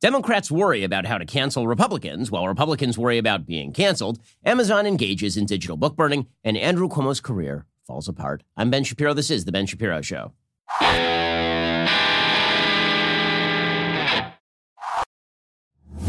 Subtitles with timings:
[0.00, 4.20] Democrats worry about how to cancel Republicans, while Republicans worry about being canceled.
[4.44, 8.44] Amazon engages in digital book burning, and Andrew Cuomo's career falls apart.
[8.56, 9.12] I'm Ben Shapiro.
[9.12, 10.32] This is The Ben Shapiro Show.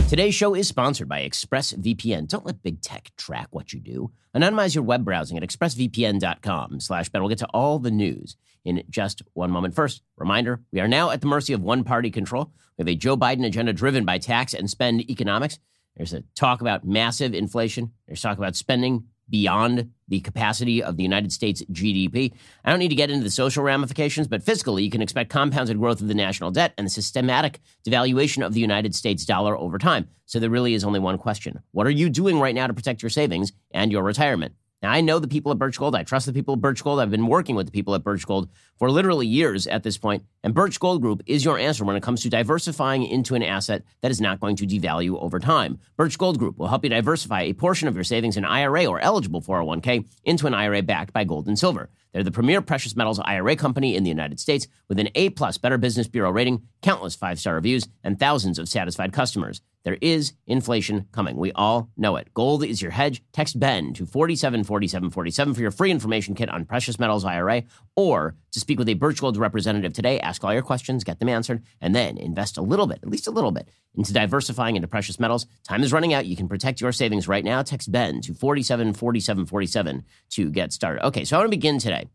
[0.10, 2.28] Today's show is sponsored by ExpressVPN.
[2.28, 4.12] Don't let big tech track what you do.
[4.36, 7.22] Anonymize your web browsing at expressvpn.com slash Ben.
[7.22, 8.36] We'll get to all the news
[8.66, 9.76] in just one moment.
[9.76, 12.52] First, reminder, we are now at the mercy of one-party control.
[12.76, 15.60] We have a Joe Biden agenda driven by tax and spend economics.
[15.96, 17.92] There's a talk about massive inflation.
[18.08, 22.34] There's talk about spending beyond the capacity of the United States GDP.
[22.66, 25.78] I don't need to get into the social ramifications, but fiscally, you can expect compounded
[25.78, 29.78] growth of the national debt and the systematic devaluation of the United States dollar over
[29.78, 30.08] time.
[30.26, 33.02] So there really is only one question What are you doing right now to protect
[33.02, 34.56] your savings and your retirement?
[34.82, 35.94] Now, I know the people at Birch Gold.
[35.94, 37.02] I trust the people at Birch Gold.
[37.02, 40.24] I've been working with the people at Birch Gold for literally years at this point.
[40.42, 43.84] And Birch Gold Group is your answer when it comes to diversifying into an asset
[44.02, 45.80] that is not going to devalue over time.
[45.98, 49.02] Birch Gold Group will help you diversify a portion of your savings in IRA or
[49.02, 51.90] eligible 401k into an IRA backed by gold and silver.
[52.12, 55.58] They're the premier precious metals IRA company in the United States with an A plus
[55.58, 59.62] Better Business Bureau rating, countless five star reviews, and thousands of satisfied customers.
[59.84, 61.38] There is inflation coming.
[61.38, 62.34] We all know it.
[62.34, 63.24] Gold is your hedge.
[63.32, 67.64] Text Ben to 474747 for your free information kit on precious metals IRA
[67.96, 70.20] or to speak with a Birch Gold representative today.
[70.20, 73.28] Ask all your questions, get them answered, and then invest a little bit, at least
[73.28, 75.46] a little bit, into diversifying into precious metals.
[75.64, 76.26] Time is running out.
[76.26, 77.62] You can protect your savings right now.
[77.62, 81.06] Text Ben to 474747 to get started.
[81.08, 82.08] Okay, so I want to begin today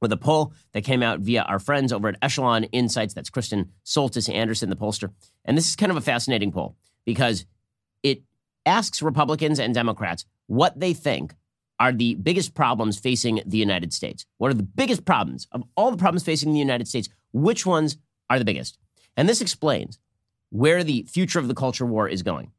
[0.00, 3.14] with a poll that came out via our friends over at Echelon Insights.
[3.14, 5.10] That's Kristen Soltis Anderson, the pollster.
[5.44, 7.46] And this is kind of a fascinating poll because
[8.02, 8.22] it
[8.64, 11.34] asks Republicans and Democrats what they think
[11.78, 14.24] are the biggest problems facing the United States.
[14.38, 17.08] What are the biggest problems of all the problems facing the United States?
[17.32, 17.98] Which ones
[18.30, 18.78] are the biggest?
[19.16, 19.98] And this explains
[20.50, 22.52] where the future of the culture war is going.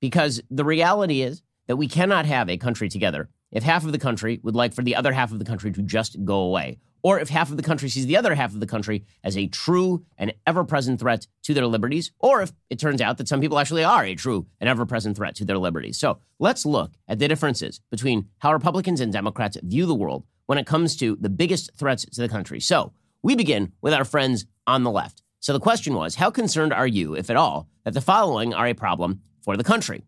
[0.00, 3.98] Because the reality is that we cannot have a country together if half of the
[3.98, 7.20] country would like for the other half of the country to just go away, or
[7.20, 10.04] if half of the country sees the other half of the country as a true
[10.16, 13.58] and ever present threat to their liberties, or if it turns out that some people
[13.58, 15.98] actually are a true and ever present threat to their liberties.
[15.98, 20.58] So let's look at the differences between how Republicans and Democrats view the world when
[20.58, 22.60] it comes to the biggest threats to the country.
[22.60, 22.92] So
[23.22, 25.22] we begin with our friends on the left.
[25.40, 28.66] So the question was how concerned are you, if at all, that the following are
[28.66, 30.04] a problem for the country?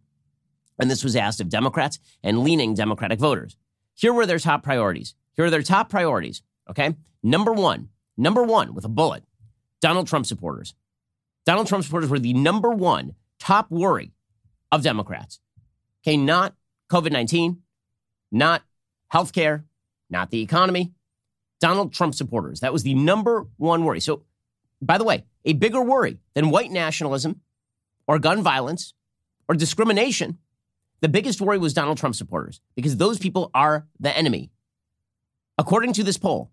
[0.80, 3.56] And this was asked of Democrats and leaning Democratic voters.
[3.94, 5.14] Here were their top priorities.
[5.34, 6.42] Here are their top priorities.
[6.68, 6.94] Okay.
[7.22, 9.24] Number one, number one with a bullet
[9.80, 10.74] Donald Trump supporters.
[11.44, 14.12] Donald Trump supporters were the number one top worry
[14.72, 15.40] of Democrats.
[16.02, 16.16] Okay.
[16.16, 16.54] Not
[16.90, 17.58] COVID 19,
[18.32, 18.62] not
[19.12, 19.64] healthcare,
[20.08, 20.92] not the economy.
[21.60, 22.60] Donald Trump supporters.
[22.60, 24.00] That was the number one worry.
[24.00, 24.22] So,
[24.80, 27.42] by the way, a bigger worry than white nationalism
[28.06, 28.94] or gun violence
[29.46, 30.38] or discrimination
[31.00, 34.50] the biggest worry was Donald Trump supporters because those people are the enemy.
[35.58, 36.50] According to this poll,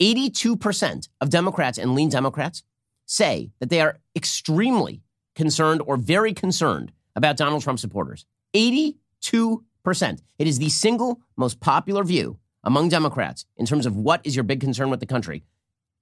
[0.00, 2.62] 82% of Democrats and lean Democrats
[3.06, 5.02] say that they are extremely
[5.34, 8.26] concerned or very concerned about Donald Trump supporters.
[8.54, 8.94] 82%.
[10.38, 14.44] It is the single most popular view among Democrats in terms of what is your
[14.44, 15.44] big concern with the country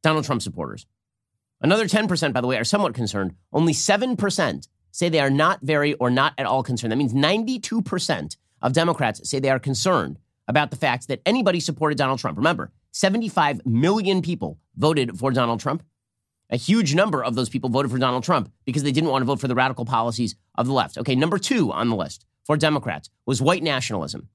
[0.02, 0.86] Donald Trump supporters.
[1.60, 3.34] Another 10%, by the way, are somewhat concerned.
[3.52, 6.92] Only 7% say they are not very or not at all concerned.
[6.92, 10.18] That means 92% of Democrats say they are concerned
[10.48, 12.36] about the fact that anybody supported Donald Trump.
[12.36, 15.82] Remember, 75 million people voted for Donald Trump.
[16.50, 19.26] A huge number of those people voted for Donald Trump because they didn't want to
[19.26, 20.98] vote for the radical policies of the left.
[20.98, 24.28] Okay, number two on the list for Democrats was white nationalism.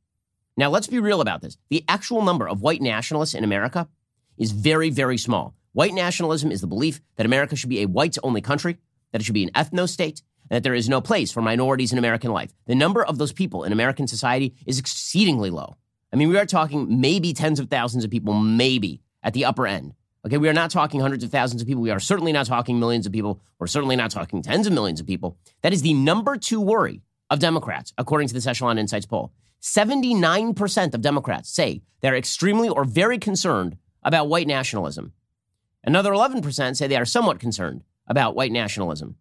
[0.56, 1.58] Now, let's be real about this.
[1.70, 3.90] The actual number of white nationalists in America
[4.38, 5.54] is very, very small.
[5.74, 8.78] White nationalism is the belief that America should be a whites only country,
[9.12, 11.98] that it should be an ethno state, that there is no place for minorities in
[11.98, 12.54] American life.
[12.66, 15.76] The number of those people in American society is exceedingly low.
[16.14, 19.68] I mean, we are talking maybe tens of thousands of people, maybe at the upper
[19.68, 19.94] end.
[20.26, 21.84] Okay, we are not talking hundreds of thousands of people.
[21.84, 23.42] We are certainly not talking millions of people.
[23.60, 25.38] We're certainly not talking tens of millions of people.
[25.62, 29.34] That is the number two worry of Democrats, according to this Echelon Insights poll.
[29.62, 35.14] 79% of Democrats say they're extremely or very concerned about white nationalism.
[35.84, 39.16] Another 11% say they are somewhat concerned about white nationalism.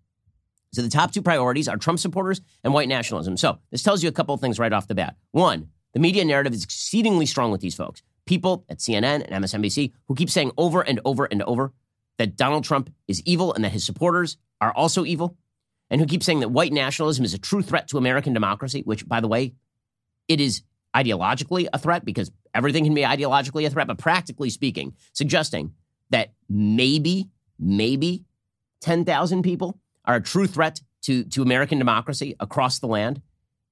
[0.75, 3.37] So the top two priorities are Trump supporters and white nationalism.
[3.37, 5.17] So this tells you a couple of things right off the bat.
[5.33, 8.03] One, the media narrative is exceedingly strong with these folks.
[8.27, 11.73] People at CNN and MSNBC who keep saying over and over and over
[12.19, 15.37] that Donald Trump is evil and that his supporters are also evil,
[15.91, 19.07] and who keep saying that white nationalism is a true threat to American democracy, which,
[19.07, 19.53] by the way,
[20.27, 20.63] it is
[20.95, 25.73] ideologically a threat because everything can be ideologically a threat, but practically speaking, suggesting
[26.11, 27.29] that maybe,
[27.59, 28.25] maybe
[28.81, 33.21] 10,000 people are a true threat to, to American democracy across the land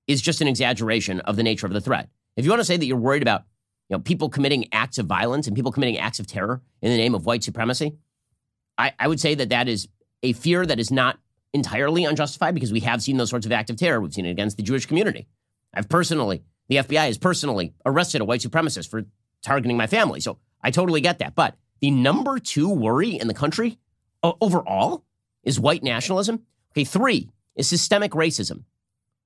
[0.06, 2.08] is just an exaggeration of the nature of the threat.
[2.36, 3.42] If you want to say that you're worried about
[3.88, 6.96] you know, people committing acts of violence and people committing acts of terror in the
[6.96, 7.96] name of white supremacy,
[8.78, 9.88] I, I would say that that is
[10.22, 11.18] a fear that is not
[11.52, 14.00] entirely unjustified because we have seen those sorts of acts of terror.
[14.00, 15.26] We've seen it against the Jewish community.
[15.74, 19.04] I've personally, the FBI has personally arrested a white supremacist for
[19.42, 20.20] targeting my family.
[20.20, 21.34] So I totally get that.
[21.34, 23.78] But the number two worry in the country
[24.22, 25.04] overall
[25.44, 26.42] is white nationalism.
[26.72, 28.64] Okay, three is systemic racism,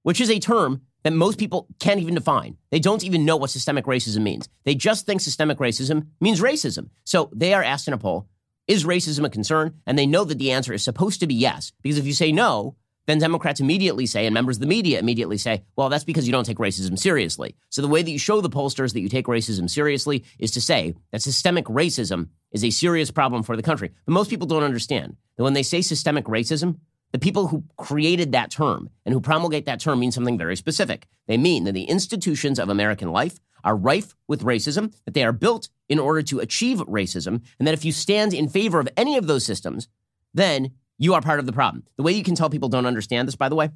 [0.02, 2.56] which is a term that most people can't even define.
[2.70, 4.48] They don't even know what systemic racism means.
[4.64, 6.88] They just think systemic racism means racism.
[7.04, 8.28] So they are asked in a poll,
[8.66, 9.74] is racism a concern?
[9.86, 11.72] And they know that the answer is supposed to be yes.
[11.82, 12.74] Because if you say no,
[13.06, 16.32] then Democrats immediately say, and members of the media immediately say, well, that's because you
[16.32, 17.56] don't take racism seriously.
[17.70, 20.60] So the way that you show the pollsters that you take racism seriously is to
[20.60, 23.92] say that systemic racism is a serious problem for the country.
[24.04, 26.78] But most people don't understand that when they say systemic racism,
[27.12, 31.06] the people who created that term and who promulgate that term mean something very specific.
[31.28, 35.32] They mean that the institutions of American life are rife with racism, that they are
[35.32, 39.16] built in order to achieve racism, and that if you stand in favor of any
[39.16, 39.88] of those systems,
[40.34, 41.84] then you are part of the problem.
[41.96, 43.70] The way you can tell people don't understand this, by the way,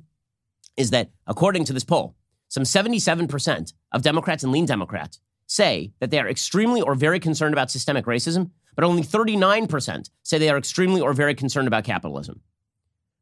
[0.76, 2.14] is that according to this poll,
[2.49, 7.55] some 77% of Democrats and lean Democrats say that they are extremely or very concerned
[7.55, 12.40] about systemic racism, but only 39% say they are extremely or very concerned about capitalism.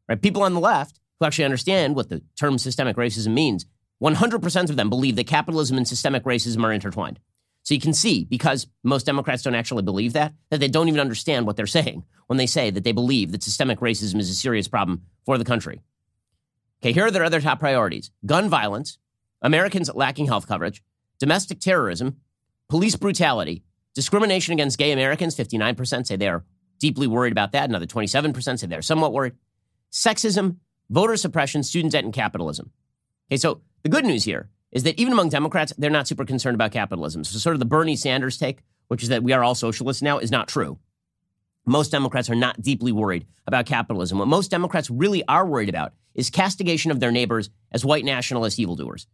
[0.08, 0.20] Right?
[0.20, 3.66] People on the left who actually understand what the term systemic racism means,
[4.02, 7.18] 100% of them believe that capitalism and systemic racism are intertwined.
[7.68, 11.00] So you can see, because most Democrats don't actually believe that, that they don't even
[11.00, 14.34] understand what they're saying when they say that they believe that systemic racism is a
[14.34, 15.82] serious problem for the country.
[16.80, 18.96] Okay, here are their other top priorities gun violence,
[19.42, 20.82] Americans lacking health coverage,
[21.20, 22.16] domestic terrorism,
[22.70, 26.46] police brutality, discrimination against gay Americans, 59% say they are
[26.78, 27.68] deeply worried about that.
[27.68, 29.34] Another 27% say they're somewhat worried.
[29.92, 30.56] Sexism,
[30.88, 32.70] voter suppression, student debt, and capitalism.
[33.30, 36.54] Okay, so the good news here is that even among Democrats, they're not super concerned
[36.54, 37.24] about capitalism.
[37.24, 40.18] So, sort of the Bernie Sanders take, which is that we are all socialists now,
[40.18, 40.78] is not true.
[41.66, 44.18] Most Democrats are not deeply worried about capitalism.
[44.18, 48.58] What most Democrats really are worried about is castigation of their neighbors as white nationalist
[48.58, 49.06] evildoers.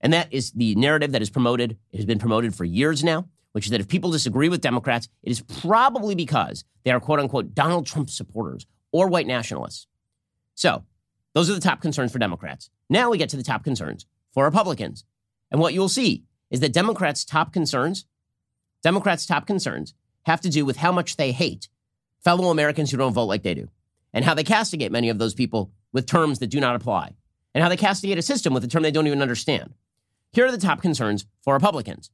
[0.00, 1.76] And that is the narrative that is promoted.
[1.92, 5.08] It has been promoted for years now, which is that if people disagree with Democrats,
[5.22, 9.86] it is probably because they are quote unquote Donald Trump supporters or white nationalists.
[10.54, 10.84] So,
[11.34, 12.68] those are the top concerns for Democrats.
[12.90, 15.04] Now we get to the top concerns for Republicans.
[15.50, 18.06] And what you'll see is that Democrats' top concerns,
[18.82, 19.94] Democrats' top concerns
[20.24, 21.68] have to do with how much they hate
[22.22, 23.68] fellow Americans who don't vote like they do,
[24.12, 27.14] and how they castigate many of those people with terms that do not apply,
[27.54, 29.74] and how they castigate a system with a term they don't even understand.
[30.32, 32.10] Here are the top concerns for Republicans.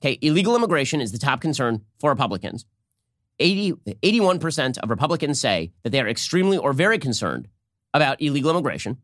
[0.00, 2.64] Okay, illegal immigration is the top concern for Republicans.
[3.40, 7.48] 80, 81% of Republicans say that they are extremely or very concerned
[7.94, 8.98] about illegal immigration.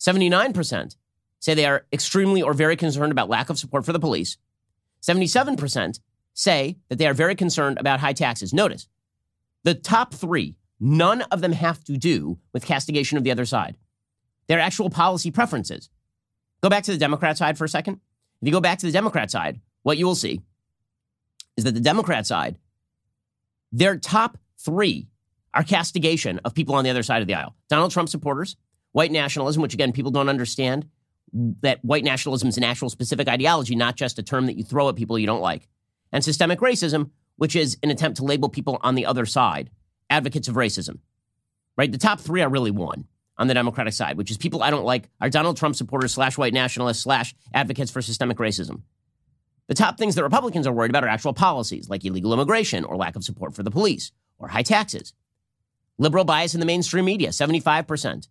[0.00, 0.96] 79%
[1.40, 4.36] say they are extremely or very concerned about lack of support for the police.
[5.02, 6.00] 77%
[6.34, 8.52] say that they are very concerned about high taxes.
[8.52, 8.88] Notice
[9.64, 13.76] the top three, none of them have to do with castigation of the other side.
[14.46, 15.90] They're actual policy preferences.
[16.62, 18.00] Go back to the Democrat side for a second.
[18.40, 20.42] If you go back to the Democrat side, what you will see
[21.56, 22.58] is that the Democrat side,
[23.72, 25.08] their top three
[25.54, 27.54] are castigation of people on the other side of the aisle.
[27.68, 28.56] Donald Trump supporters,
[28.92, 30.86] white nationalism, which again, people don't understand,
[31.60, 34.88] that white nationalism is an actual specific ideology, not just a term that you throw
[34.88, 35.68] at people you don't like.
[36.12, 39.70] And systemic racism, which is an attempt to label people on the other side
[40.08, 40.98] advocates of racism.
[41.76, 41.92] Right?
[41.92, 43.06] The top three are really one
[43.38, 46.38] on the Democratic side, which is people I don't like are Donald Trump supporters slash
[46.38, 48.82] white nationalists slash advocates for systemic racism.
[49.68, 52.96] The top things that Republicans are worried about are actual policies like illegal immigration or
[52.96, 55.12] lack of support for the police or high taxes.
[55.98, 58.28] Liberal bias in the mainstream media, 75%.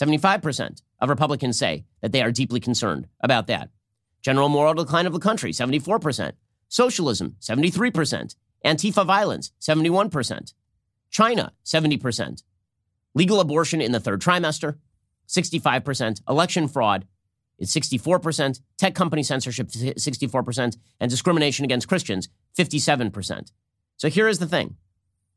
[0.00, 3.70] 75% of Republicans say that they are deeply concerned about that.
[4.22, 6.32] General moral decline of the country, 74%.
[6.68, 8.34] Socialism, 73%.
[8.64, 10.54] Antifa violence, 71%.
[11.10, 12.42] China, 70%.
[13.14, 14.78] Legal abortion in the third trimester,
[15.28, 16.22] 65%.
[16.28, 17.06] Election fraud
[17.58, 18.60] is 64%.
[18.78, 20.76] Tech company censorship, 64%.
[20.98, 23.52] And discrimination against Christians, 57%.
[23.96, 24.76] So here is the thing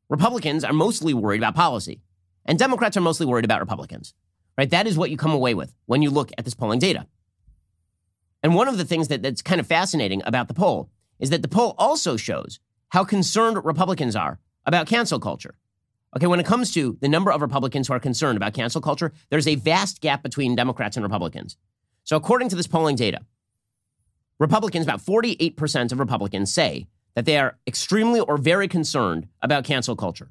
[0.10, 2.02] Republicans are mostly worried about policy,
[2.46, 4.14] and Democrats are mostly worried about Republicans
[4.58, 4.70] right?
[4.70, 7.06] That is what you come away with when you look at this polling data.
[8.44, 11.42] And one of the things that, that's kind of fascinating about the poll is that
[11.42, 12.60] the poll also shows
[12.90, 15.56] how concerned Republicans are about cancel culture.
[16.16, 19.12] Okay, when it comes to the number of Republicans who are concerned about cancel culture,
[19.30, 21.58] there's a vast gap between Democrats and Republicans.
[22.04, 23.22] So, according to this polling data,
[24.40, 29.96] Republicans, about 48% of Republicans say that they are extremely or very concerned about cancel
[29.96, 30.30] culture.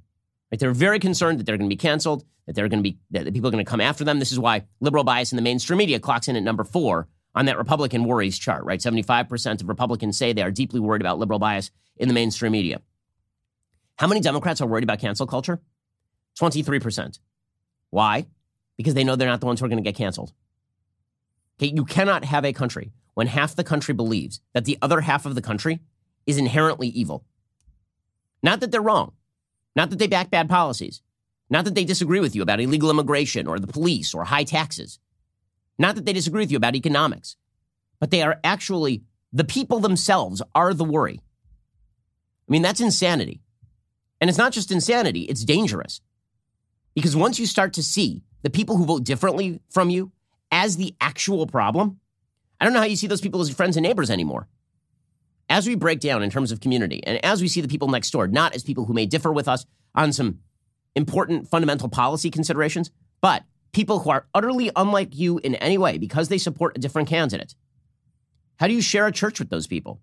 [0.51, 0.59] Right?
[0.59, 3.33] They're very concerned that they're going to be canceled, that they're going to be that
[3.33, 4.19] people are going to come after them.
[4.19, 7.47] This is why liberal bias in the mainstream media clocks in at number four on
[7.47, 8.65] that Republican worries chart.
[8.65, 12.15] Right, seventy-five percent of Republicans say they are deeply worried about liberal bias in the
[12.15, 12.81] mainstream media.
[13.97, 15.61] How many Democrats are worried about cancel culture?
[16.37, 17.19] Twenty-three percent.
[17.91, 18.27] Why?
[18.77, 20.33] Because they know they're not the ones who are going to get canceled.
[21.59, 25.25] Okay, you cannot have a country when half the country believes that the other half
[25.25, 25.81] of the country
[26.27, 27.25] is inherently evil.
[28.43, 29.13] Not that they're wrong.
[29.77, 31.03] Not that they back bad policies.
[31.51, 34.99] Not that they disagree with you about illegal immigration or the police or high taxes.
[35.79, 37.37] Not that they disagree with you about economics.
[38.01, 41.21] But they are actually, the people themselves are the worry.
[42.49, 43.43] I mean, that's insanity.
[44.21, 46.01] And it's not just insanity, it's dangerous.
[46.95, 50.11] Because once you start to see the people who vote differently from you
[50.51, 52.01] as the actual problem,
[52.59, 54.49] I don't know how you see those people as friends and neighbors anymore
[55.49, 58.11] as we break down in terms of community and as we see the people next
[58.11, 60.41] door, not as people who may differ with us on some
[60.95, 66.29] important fundamental policy considerations, but people who are utterly unlike you in any way because
[66.29, 67.55] they support a different candidate.
[68.59, 70.01] How do you share a church with those people?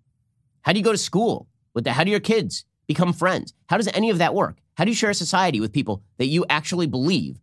[0.61, 3.53] How do you go to school with the, how do your kids become friends?
[3.67, 4.57] How does any of that work?
[4.75, 7.39] How do you share a society with people that you actually believe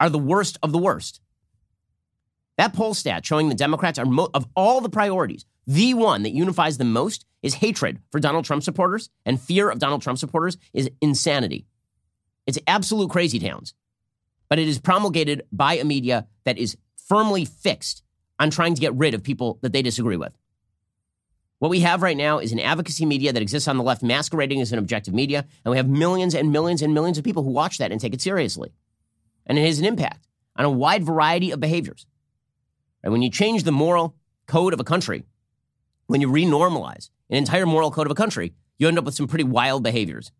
[0.00, 1.20] are the worst of the worst?
[2.58, 6.32] That poll stat showing the Democrats are, mo- of all the priorities, the one that
[6.32, 10.56] unifies them most is hatred for Donald Trump supporters and fear of Donald Trump supporters
[10.72, 11.66] is insanity.
[12.46, 13.74] It's absolute crazy towns.
[14.48, 16.76] But it is promulgated by a media that is
[17.08, 18.02] firmly fixed
[18.38, 20.32] on trying to get rid of people that they disagree with.
[21.58, 24.60] What we have right now is an advocacy media that exists on the left masquerading
[24.60, 27.50] as an objective media, and we have millions and millions and millions of people who
[27.50, 28.72] watch that and take it seriously.
[29.46, 30.26] And it has an impact
[30.56, 32.04] on a wide variety of behaviors.
[33.04, 34.16] And when you change the moral
[34.46, 35.24] code of a country,
[36.12, 39.26] when you renormalize an entire moral code of a country, you end up with some
[39.26, 40.30] pretty wild behaviors.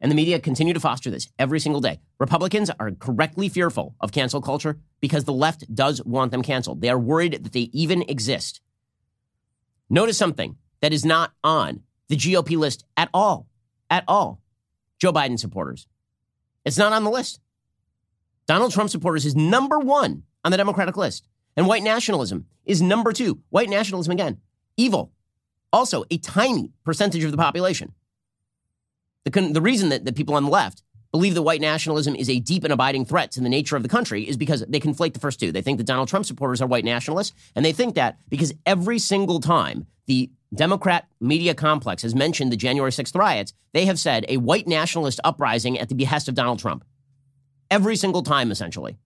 [0.00, 1.98] And the media continue to foster this every single day.
[2.20, 6.80] Republicans are correctly fearful of cancel culture because the left does want them canceled.
[6.80, 8.60] They are worried that they even exist.
[9.90, 13.48] Notice something that is not on the GOP list at all.
[13.90, 14.40] At all.
[15.00, 15.88] Joe Biden supporters.
[16.64, 17.40] It's not on the list.
[18.46, 21.26] Donald Trump supporters is number one on the Democratic list.
[21.58, 23.40] And white nationalism is number two.
[23.50, 24.38] White nationalism, again,
[24.76, 25.10] evil.
[25.72, 27.94] Also, a tiny percentage of the population.
[29.24, 32.30] The, con- the reason that, that people on the left believe that white nationalism is
[32.30, 35.14] a deep and abiding threat to the nature of the country is because they conflate
[35.14, 35.50] the first two.
[35.50, 39.00] They think that Donald Trump supporters are white nationalists, and they think that because every
[39.00, 44.24] single time the Democrat media complex has mentioned the January 6th riots, they have said
[44.28, 46.84] a white nationalist uprising at the behest of Donald Trump.
[47.68, 48.96] Every single time, essentially.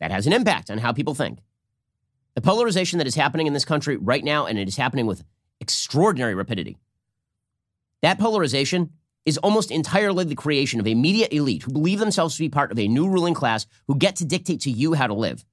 [0.00, 1.40] That has an impact on how people think.
[2.36, 5.24] The polarization that is happening in this country right now, and it is happening with
[5.58, 6.76] extraordinary rapidity,
[8.02, 8.90] that polarization
[9.24, 12.70] is almost entirely the creation of a media elite who believe themselves to be part
[12.70, 15.46] of a new ruling class who get to dictate to you how to live.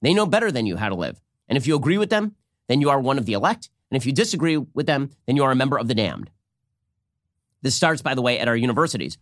[0.00, 1.20] They know better than you how to live.
[1.46, 2.34] And if you agree with them,
[2.68, 3.68] then you are one of the elect.
[3.90, 6.30] And if you disagree with them, then you are a member of the damned.
[7.60, 9.18] This starts, by the way, at our universities.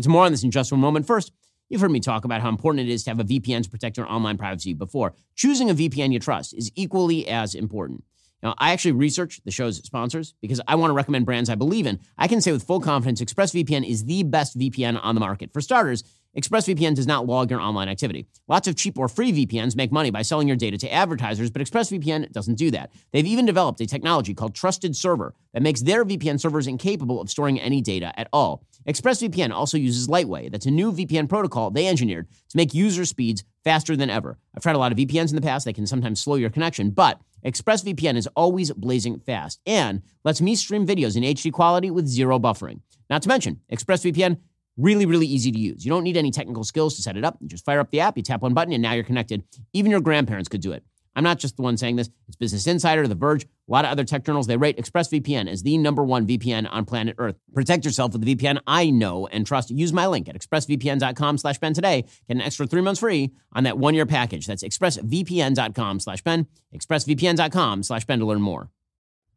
[0.00, 1.06] To more on this in just one moment.
[1.06, 1.32] First,
[1.68, 3.98] You've heard me talk about how important it is to have a VPN to protect
[3.98, 5.14] your online privacy before.
[5.34, 8.04] Choosing a VPN you trust is equally as important.
[8.42, 11.86] Now, I actually research the show's sponsors because I want to recommend brands I believe
[11.86, 11.98] in.
[12.16, 15.52] I can say with full confidence ExpressVPN is the best VPN on the market.
[15.52, 16.04] For starters,
[16.38, 18.26] ExpressVPN does not log your online activity.
[18.46, 21.60] Lots of cheap or free VPNs make money by selling your data to advertisers, but
[21.60, 22.92] ExpressVPN doesn't do that.
[23.12, 27.28] They've even developed a technology called Trusted Server that makes their VPN servers incapable of
[27.28, 28.62] storing any data at all.
[28.88, 30.50] ExpressVPN also uses Lightway.
[30.50, 34.38] That's a new VPN protocol they engineered to make user speeds faster than ever.
[34.56, 35.66] I've tried a lot of VPNs in the past.
[35.66, 40.54] They can sometimes slow your connection, but ExpressVPN is always blazing fast and lets me
[40.54, 42.80] stream videos in HD quality with zero buffering.
[43.10, 44.38] Not to mention, ExpressVPN
[44.78, 45.84] Really, really easy to use.
[45.84, 47.36] You don't need any technical skills to set it up.
[47.40, 49.42] You just fire up the app, you tap one button, and now you're connected.
[49.72, 50.84] Even your grandparents could do it.
[51.18, 52.08] I'm not just the one saying this.
[52.28, 54.46] It's Business Insider, The Verge, a lot of other tech journals.
[54.46, 57.34] They rate ExpressVPN as the number one VPN on planet Earth.
[57.52, 59.70] Protect yourself with the VPN I know and trust.
[59.70, 62.02] Use my link at expressvpn.com slash Ben today.
[62.28, 64.46] Get an extra three months free on that one-year package.
[64.46, 68.70] That's expressvpn.com slash Ben, expressvpn.com slash Ben to learn more.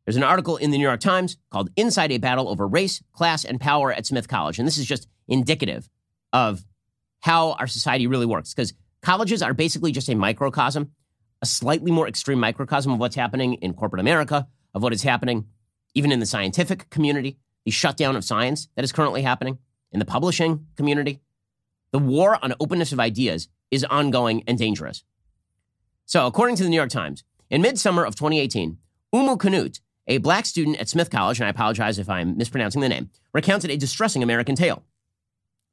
[0.05, 3.43] There's an article in the New York Times called Inside a Battle Over Race, Class,
[3.43, 4.59] and Power at Smith College.
[4.59, 5.89] And this is just indicative
[6.31, 6.63] of
[7.21, 8.71] how our society really works because
[9.01, 10.91] colleges are basically just a microcosm,
[11.41, 15.45] a slightly more extreme microcosm of what's happening in corporate America, of what is happening
[15.93, 19.57] even in the scientific community, the shutdown of science that is currently happening
[19.91, 21.19] in the publishing community.
[21.91, 25.03] The war on openness of ideas is ongoing and dangerous.
[26.05, 28.77] So, according to the New York Times, in midsummer of 2018,
[29.13, 32.89] Oumou Kanoute, a black student at Smith College, and I apologize if I'm mispronouncing the
[32.89, 34.83] name, recounted a distressing American tale.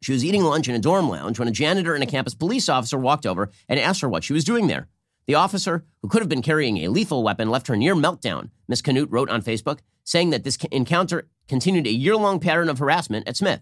[0.03, 2.69] She was eating lunch in a dorm lounge when a janitor and a campus police
[2.69, 4.89] officer walked over and asked her what she was doing there.
[5.29, 8.81] The officer, who could have been carrying a lethal weapon, left her near meltdown, Ms.
[8.81, 13.29] Kanoute wrote on Facebook, saying that this encounter continued a year long pattern of harassment
[13.29, 13.61] at Smith.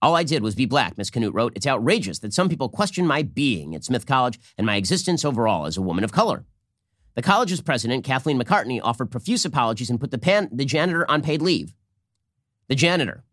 [0.00, 1.10] All I did was be black, Ms.
[1.10, 1.54] Kanoute wrote.
[1.56, 5.66] It's outrageous that some people question my being at Smith College and my existence overall
[5.66, 6.44] as a woman of color.
[7.16, 11.20] The college's president, Kathleen McCartney, offered profuse apologies and put the, pan- the janitor on
[11.20, 11.74] paid leave.
[12.68, 13.24] The janitor.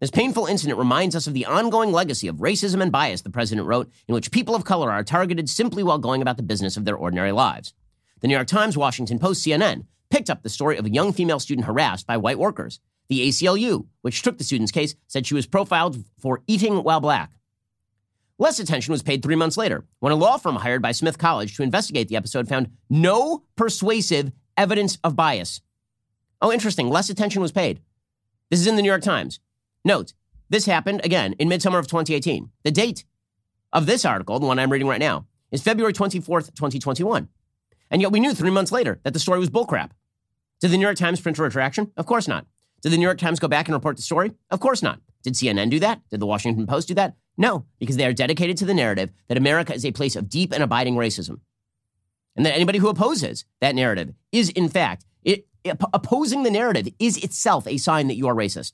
[0.00, 3.66] This painful incident reminds us of the ongoing legacy of racism and bias, the president
[3.66, 6.84] wrote, in which people of color are targeted simply while going about the business of
[6.84, 7.74] their ordinary lives.
[8.20, 11.38] The New York Times, Washington Post, CNN picked up the story of a young female
[11.38, 12.80] student harassed by white workers.
[13.08, 17.32] The ACLU, which took the student's case, said she was profiled for eating while black.
[18.38, 21.56] Less attention was paid three months later when a law firm hired by Smith College
[21.56, 25.60] to investigate the episode found no persuasive evidence of bias.
[26.42, 26.88] Oh, interesting.
[26.88, 27.80] Less attention was paid.
[28.50, 29.38] This is in the New York Times.
[29.84, 30.14] Note,
[30.48, 32.50] this happened again in midsummer of 2018.
[32.62, 33.04] The date
[33.72, 37.28] of this article, the one I'm reading right now, is February 24th, 2021.
[37.90, 39.90] And yet we knew three months later that the story was bullcrap.
[40.60, 41.92] Did the New York Times print a retraction?
[41.96, 42.46] Of course not.
[42.80, 44.32] Did the New York Times go back and report the story?
[44.50, 45.00] Of course not.
[45.22, 46.00] Did CNN do that?
[46.10, 47.14] Did the Washington Post do that?
[47.36, 50.52] No, because they are dedicated to the narrative that America is a place of deep
[50.52, 51.40] and abiding racism.
[52.36, 55.46] And that anybody who opposes that narrative is, in fact, it,
[55.92, 58.72] opposing the narrative is itself a sign that you are racist.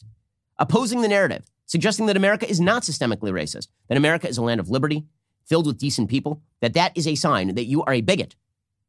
[0.61, 4.61] Opposing the narrative, suggesting that America is not systemically racist, that America is a land
[4.61, 5.07] of liberty,
[5.47, 8.37] filled with decent people, that that is a sign that you are a bigot.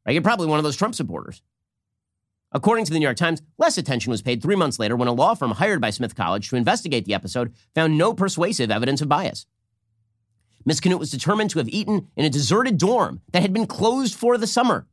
[0.06, 0.12] Right?
[0.12, 1.40] You're probably one of those Trump supporters.
[2.52, 5.14] According to the New York Times, less attention was paid three months later when a
[5.14, 9.08] law firm hired by Smith College to investigate the episode found no persuasive evidence of
[9.08, 9.46] bias.
[10.66, 14.14] Miss Kanoute was determined to have eaten in a deserted dorm that had been closed
[14.14, 14.86] for the summer.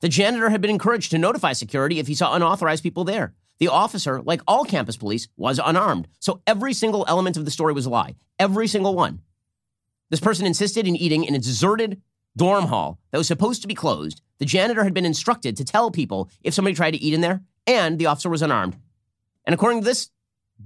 [0.00, 3.34] The janitor had been encouraged to notify security if he saw unauthorized people there.
[3.62, 6.08] The officer, like all campus police, was unarmed.
[6.18, 8.16] So every single element of the story was a lie.
[8.36, 9.20] Every single one.
[10.10, 12.02] This person insisted in eating in a deserted
[12.36, 14.20] dorm hall that was supposed to be closed.
[14.38, 17.42] The janitor had been instructed to tell people if somebody tried to eat in there,
[17.64, 18.76] and the officer was unarmed.
[19.46, 20.10] And according to this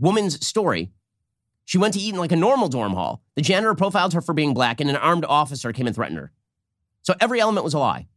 [0.00, 0.90] woman's story,
[1.66, 3.20] she went to eat in like a normal dorm hall.
[3.35, 6.32] The janitor profiled her for being black, and an armed officer came and threatened her.
[7.02, 8.09] So every element was a lie.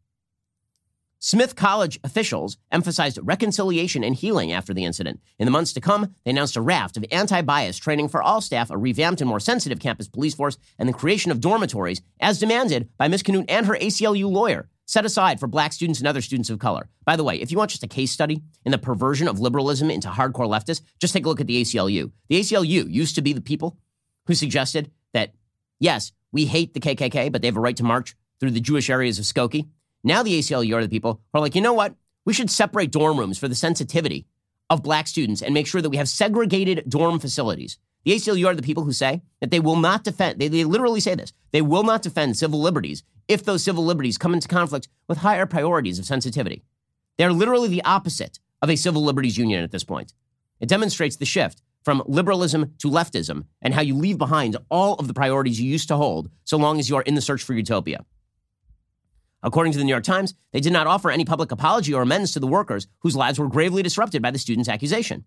[1.22, 5.20] Smith College officials emphasized reconciliation and healing after the incident.
[5.38, 8.40] In the months to come, they announced a raft of anti bias training for all
[8.40, 12.40] staff, a revamped and more sensitive campus police force, and the creation of dormitories, as
[12.40, 13.24] demanded by Ms.
[13.24, 16.88] Kanoute and her ACLU lawyer, set aside for black students and other students of color.
[17.04, 19.92] By the way, if you want just a case study in the perversion of liberalism
[19.92, 22.14] into hardcore leftists, just take a look at the ACLU.
[22.30, 23.78] The ACLU used to be the people
[24.28, 25.34] who suggested that,
[25.82, 28.90] yes, we hate the KKK, but they have a right to march through the Jewish
[28.90, 29.68] areas of Skokie.
[30.04, 31.96] Now the ACLU are the people who are like, you know what?
[32.26, 34.26] We should separate dorm rooms for the sensitivity
[34.70, 37.78] of black students and make sure that we have segregated dorm facilities.
[38.06, 41.00] The ACLU are the people who say that they will not defend, they, they literally
[41.00, 44.88] say this, they will not defend civil liberties if those civil liberties come into conflict
[45.08, 46.64] with higher priorities of sensitivity.
[47.18, 50.14] They're literally the opposite of a civil liberties union at this point.
[50.60, 55.08] It demonstrates the shift from liberalism to leftism and how you leave behind all of
[55.08, 57.54] the priorities you used to hold so long as you are in the search for
[57.54, 58.06] utopia.
[59.42, 62.32] According to the New York Times, they did not offer any public apology or amends
[62.34, 65.24] to the workers whose lives were gravely disrupted by the student's accusation.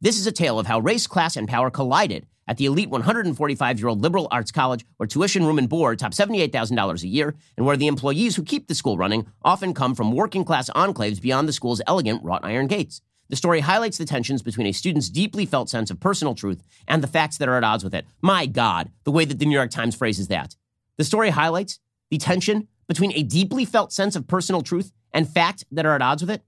[0.00, 3.78] This is a tale of how race, class, and power collided at the elite 145
[3.78, 7.66] year old liberal arts college, where tuition, room, and board top $78,000 a year, and
[7.66, 11.48] where the employees who keep the school running often come from working class enclaves beyond
[11.48, 13.00] the school's elegant wrought iron gates.
[13.28, 17.02] The story highlights the tensions between a student's deeply felt sense of personal truth and
[17.02, 18.06] the facts that are at odds with it.
[18.22, 20.54] My God, the way that the New York Times phrases that.
[20.96, 25.64] The story highlights the tension between a deeply felt sense of personal truth and fact
[25.70, 26.42] that are at odds with it?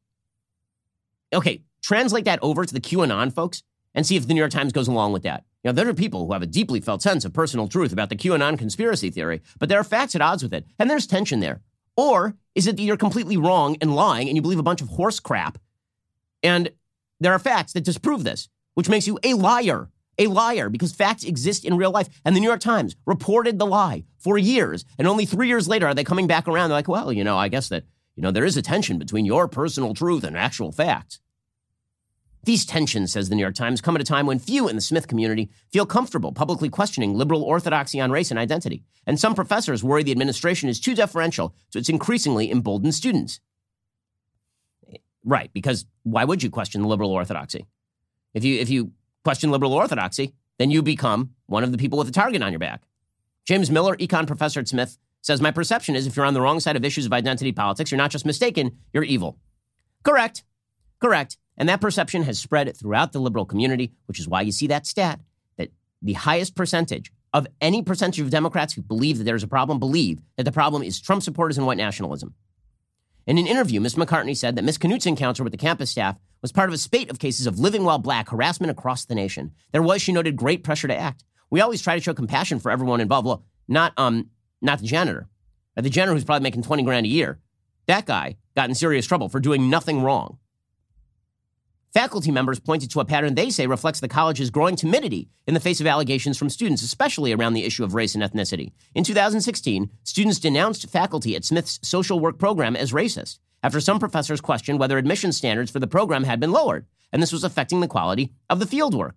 [1.32, 3.62] Okay, translate that over to the QAnon folks
[3.94, 5.44] and see if the New York Times goes along with that.
[5.62, 8.08] You know, there are people who have a deeply felt sense of personal truth about
[8.08, 11.40] the QAnon conspiracy theory, but there are facts at odds with it, and there's tension
[11.40, 11.62] there.
[11.96, 14.88] Or is it that you're completely wrong and lying and you believe a bunch of
[14.88, 15.58] horse crap?
[16.42, 16.70] And
[17.18, 21.24] there are facts that disprove this, which makes you a liar a liar because facts
[21.24, 22.08] exist in real life.
[22.24, 24.84] And the New York Times reported the lie for years.
[24.98, 26.68] And only three years later are they coming back around.
[26.68, 27.84] They're like, well, you know, I guess that,
[28.16, 31.20] you know, there is a tension between your personal truth and actual facts.
[32.44, 34.80] These tensions, says the New York Times, come at a time when few in the
[34.80, 38.84] Smith community feel comfortable publicly questioning liberal orthodoxy on race and identity.
[39.06, 43.40] And some professors worry the administration is too deferential to its increasingly emboldened students.
[45.24, 47.66] Right, because why would you question the liberal orthodoxy?
[48.32, 48.92] If you if you
[49.28, 52.58] question liberal orthodoxy, then you become one of the people with a target on your
[52.58, 52.80] back.
[53.46, 56.60] James Miller, econ professor at Smith, says My perception is if you're on the wrong
[56.60, 59.36] side of issues of identity politics, you're not just mistaken, you're evil.
[60.02, 60.44] Correct.
[60.98, 61.36] Correct.
[61.58, 64.86] And that perception has spread throughout the liberal community, which is why you see that
[64.86, 65.20] stat
[65.58, 69.78] that the highest percentage of any percentage of Democrats who believe that there's a problem
[69.78, 72.32] believe that the problem is Trump supporters and white nationalism.
[73.26, 73.96] In an interview, Ms.
[73.96, 74.78] McCartney said that Ms.
[74.78, 77.84] Knute's encounter with the campus staff was part of a spate of cases of living
[77.84, 79.52] while black harassment across the nation.
[79.72, 81.24] There was, she noted, great pressure to act.
[81.50, 83.26] We always try to show compassion for everyone involved.
[83.26, 85.28] Well, not um, not the janitor.
[85.76, 87.38] Uh, the janitor who's probably making 20 grand a year.
[87.86, 90.38] That guy got in serious trouble for doing nothing wrong.
[91.94, 95.60] Faculty members pointed to a pattern they say reflects the college's growing timidity in the
[95.60, 98.72] face of allegations from students, especially around the issue of race and ethnicity.
[98.94, 104.40] In 2016, students denounced faculty at Smith's social work program as racist after some professors
[104.40, 107.88] questioned whether admission standards for the program had been lowered, and this was affecting the
[107.88, 109.14] quality of the fieldwork.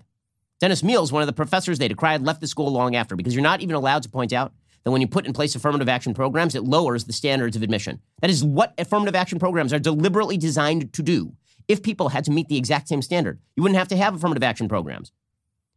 [0.59, 3.43] Dennis Miehls, one of the professors they decried, left the school long after because you're
[3.43, 6.55] not even allowed to point out that when you put in place affirmative action programs,
[6.55, 7.99] it lowers the standards of admission.
[8.21, 11.33] That is what affirmative action programs are deliberately designed to do.
[11.67, 14.43] If people had to meet the exact same standard, you wouldn't have to have affirmative
[14.43, 15.11] action programs.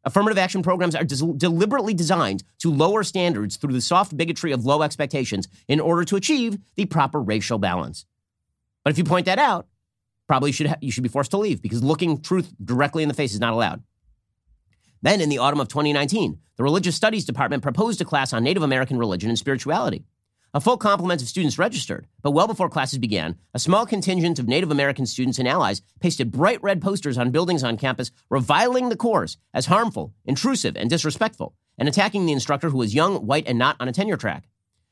[0.04, 4.66] Affirmative action programs are des- deliberately designed to lower standards through the soft bigotry of
[4.66, 8.04] low expectations in order to achieve the proper racial balance.
[8.84, 9.66] But if you point that out,
[10.26, 13.14] probably should ha- you should be forced to leave because looking truth directly in the
[13.14, 13.82] face is not allowed.
[15.02, 18.62] Then, in the autumn of 2019, the Religious Studies Department proposed a class on Native
[18.62, 20.04] American religion and spirituality.
[20.54, 24.46] A full complement of students registered, but well before classes began, a small contingent of
[24.46, 28.96] Native American students and allies pasted bright red posters on buildings on campus reviling the
[28.96, 33.58] course as harmful, intrusive, and disrespectful, and attacking the instructor who was young, white, and
[33.58, 34.48] not on a tenure track.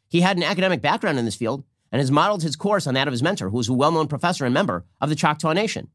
[0.08, 3.06] He had an academic background in this field and has modeled his course on that
[3.06, 5.88] of his mentor, who is a well known professor and member of the Choctaw Nation.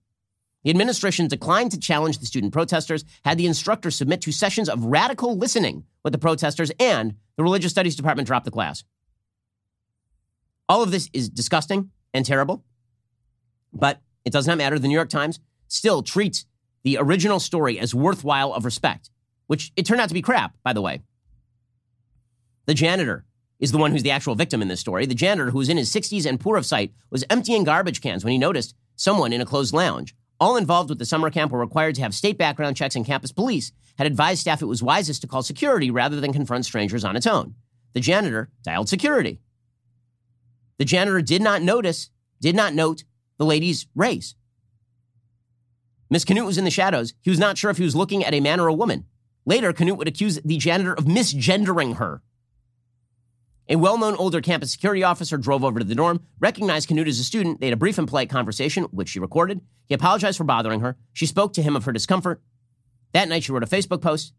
[0.63, 4.85] The administration declined to challenge the student protesters, had the instructor submit to sessions of
[4.85, 8.83] radical listening with the protesters, and the religious studies department dropped the class.
[10.69, 12.63] All of this is disgusting and terrible,
[13.73, 14.77] but it does not matter.
[14.77, 16.45] The New York Times still treats
[16.83, 19.09] the original story as worthwhile of respect,
[19.47, 21.01] which it turned out to be crap, by the way.
[22.65, 23.25] The janitor
[23.59, 25.05] is the one who's the actual victim in this story.
[25.05, 28.23] The janitor, who was in his 60s and poor of sight, was emptying garbage cans
[28.23, 30.15] when he noticed someone in a closed lounge.
[30.39, 33.31] All involved with the summer camp were required to have state background checks, and campus
[33.31, 37.15] police had advised staff it was wisest to call security rather than confront strangers on
[37.15, 37.55] its own.
[37.93, 39.39] The janitor dialed security.
[40.77, 43.03] The janitor did not notice, did not note
[43.37, 44.35] the lady's race.
[46.09, 47.13] Miss Knute was in the shadows.
[47.21, 49.05] He was not sure if he was looking at a man or a woman.
[49.45, 52.21] Later, Knute would accuse the janitor of misgendering her.
[53.69, 57.19] A well known older campus security officer drove over to the dorm, recognized Knute as
[57.19, 57.59] a student.
[57.59, 59.61] They had a brief and polite conversation, which she recorded.
[59.87, 60.95] He apologized for bothering her.
[61.13, 62.41] She spoke to him of her discomfort.
[63.13, 64.33] That night, she wrote a Facebook post,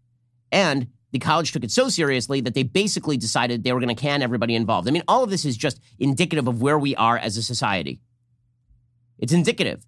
[0.51, 4.01] and the college took it so seriously that they basically decided they were going to
[4.01, 4.89] can everybody involved.
[4.89, 8.01] I mean, all of this is just indicative of where we are as a society.
[9.19, 9.85] It's indicative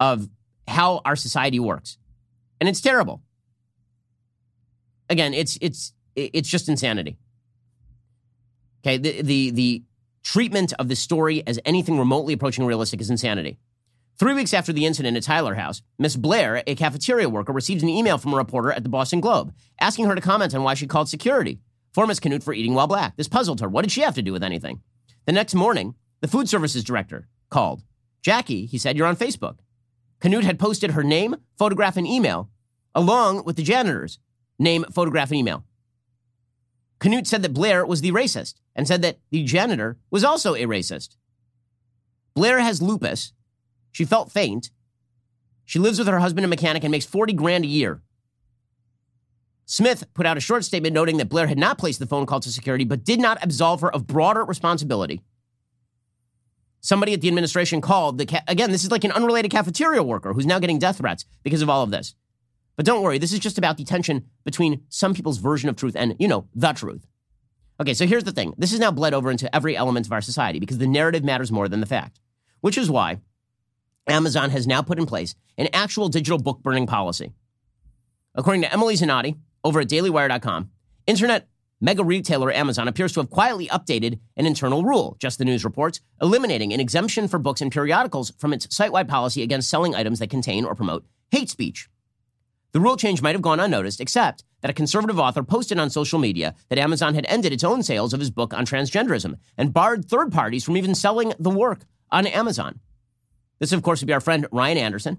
[0.00, 0.28] of
[0.66, 1.98] how our society works.
[2.60, 3.22] And it's terrible.
[5.10, 7.18] Again, it's it's it's just insanity.
[8.84, 9.82] Okay, the, the, the
[10.22, 13.58] treatment of this story as anything remotely approaching realistic is insanity.
[14.18, 17.88] Three weeks after the incident at Tyler House, Miss Blair, a cafeteria worker, received an
[17.88, 20.86] email from a reporter at the Boston Globe asking her to comment on why she
[20.86, 21.60] called security
[21.92, 23.16] for Miss Knute for eating while black.
[23.16, 23.68] This puzzled her.
[23.68, 24.80] What did she have to do with anything?
[25.26, 27.82] The next morning, the food services director called.
[28.22, 29.58] Jackie, he said, you're on Facebook.
[30.20, 32.48] Knute had posted her name, photograph, and email,
[32.94, 34.18] along with the janitor's
[34.58, 35.64] name, photograph, and email.
[37.02, 40.66] Knute said that Blair was the racist and said that the janitor was also a
[40.66, 41.16] racist.
[42.34, 43.32] Blair has lupus.
[43.90, 44.70] She felt faint.
[45.64, 48.02] She lives with her husband, a mechanic, and makes 40 grand a year.
[49.66, 52.40] Smith put out a short statement noting that Blair had not placed the phone call
[52.40, 55.22] to security, but did not absolve her of broader responsibility.
[56.80, 58.70] Somebody at the administration called the ca- again.
[58.70, 61.82] This is like an unrelated cafeteria worker who's now getting death threats because of all
[61.82, 62.14] of this.
[62.76, 65.94] But don't worry, this is just about the tension between some people's version of truth
[65.96, 67.06] and, you know, the truth.
[67.80, 70.20] Okay, so here's the thing this has now bled over into every element of our
[70.20, 72.20] society because the narrative matters more than the fact,
[72.60, 73.18] which is why
[74.06, 77.32] Amazon has now put in place an actual digital book burning policy.
[78.34, 80.70] According to Emily Zanotti over at dailywire.com,
[81.06, 81.48] internet
[81.80, 86.00] mega retailer Amazon appears to have quietly updated an internal rule, just the news reports,
[86.20, 90.20] eliminating an exemption for books and periodicals from its site wide policy against selling items
[90.20, 91.88] that contain or promote hate speech.
[92.72, 96.18] The rule change might have gone unnoticed, except that a conservative author posted on social
[96.18, 100.06] media that Amazon had ended its own sales of his book on transgenderism and barred
[100.06, 101.80] third parties from even selling the work
[102.10, 102.80] on Amazon.
[103.58, 105.18] This, of course, would be our friend Ryan Anderson.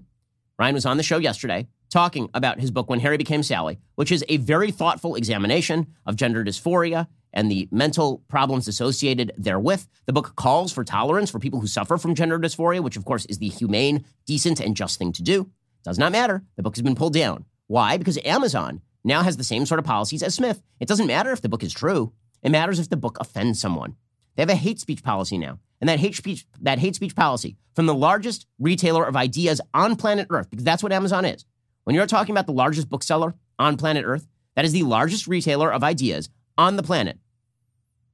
[0.58, 4.10] Ryan was on the show yesterday talking about his book, When Harry Became Sally, which
[4.10, 9.86] is a very thoughtful examination of gender dysphoria and the mental problems associated therewith.
[10.06, 13.26] The book calls for tolerance for people who suffer from gender dysphoria, which, of course,
[13.26, 15.50] is the humane, decent, and just thing to do.
[15.84, 16.42] Does not matter.
[16.56, 17.44] The book has been pulled down.
[17.66, 17.96] Why?
[17.96, 20.62] Because Amazon now has the same sort of policies as Smith.
[20.80, 22.12] It doesn't matter if the book is true.
[22.42, 23.96] It matters if the book offends someone.
[24.34, 25.60] They have a hate speech policy now.
[25.80, 29.96] And that hate speech, that hate speech policy from the largest retailer of ideas on
[29.96, 31.44] planet Earth, because that's what Amazon is.
[31.84, 35.72] When you're talking about the largest bookseller on planet Earth, that is the largest retailer
[35.72, 37.18] of ideas on the planet.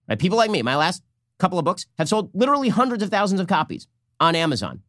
[0.09, 0.19] Right?
[0.19, 1.03] People like me, my last
[1.39, 3.87] couple of books have sold literally hundreds of thousands of copies
[4.19, 4.83] on Amazon.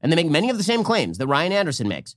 [0.00, 2.16] And they make many of the same claims that Ryan Anderson makes.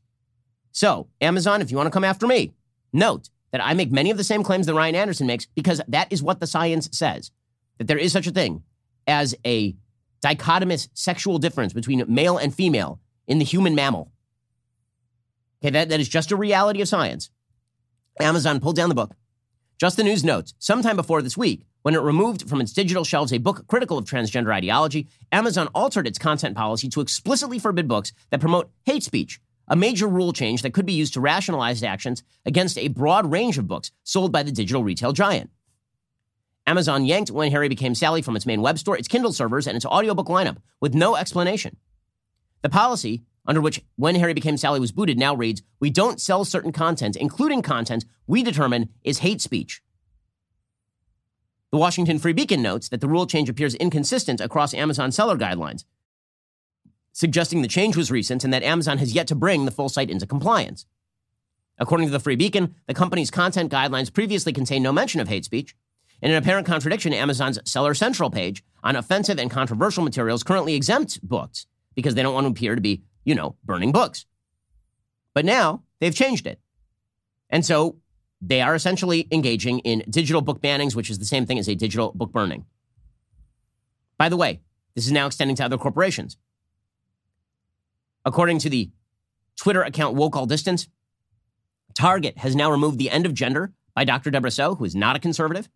[0.72, 2.54] So, Amazon, if you want to come after me,
[2.94, 6.12] note that I make many of the same claims that Ryan Anderson makes because that
[6.12, 7.32] is what the science says
[7.78, 8.63] that there is such a thing
[9.08, 9.76] as a
[10.22, 14.12] dichotomous sexual difference between male and female in the human mammal.
[15.63, 17.30] Okay, that, that is just a reality of science.
[18.20, 19.15] Amazon pulled down the book.
[19.80, 23.32] Just the News notes, sometime before this week, when it removed from its digital shelves
[23.32, 28.12] a book critical of transgender ideology, Amazon altered its content policy to explicitly forbid books
[28.30, 32.24] that promote hate speech, a major rule change that could be used to rationalize actions
[32.46, 35.50] against a broad range of books sold by the digital retail giant.
[36.68, 39.76] Amazon yanked When Harry Became Sally from its main web store, its Kindle servers, and
[39.76, 41.78] its audiobook lineup with no explanation.
[42.62, 46.46] The policy under which When Harry Became Sally was booted now reads We don't sell
[46.46, 49.82] certain content, including content we determine is hate speech.
[51.71, 55.86] The Washington Free Beacon notes that the rule change appears inconsistent across Amazon seller guidelines,
[57.13, 60.10] suggesting the change was recent and that Amazon has yet to bring the full site
[60.10, 60.86] into compliance.
[61.77, 65.45] According to the Free Beacon, the company's content guidelines previously contained no mention of hate
[65.45, 65.75] speech,
[66.21, 71.17] in an apparent contradiction, Amazon's Seller Central page on offensive and controversial materials currently exempts
[71.17, 74.25] books because they don't want to appear to be, you know, burning books.
[75.34, 76.60] But now they've changed it.
[77.49, 77.97] And so
[78.41, 81.75] they are essentially engaging in digital book bannings, which is the same thing as a
[81.75, 82.65] digital book burning.
[84.17, 84.62] By the way,
[84.95, 86.38] this is now extending to other corporations.
[88.25, 88.91] According to the
[89.58, 90.88] Twitter account Wokal Distance,
[91.95, 94.32] Target has now removed The End of Gender by Dr.
[94.32, 95.69] Debra Soh, who is not a conservative,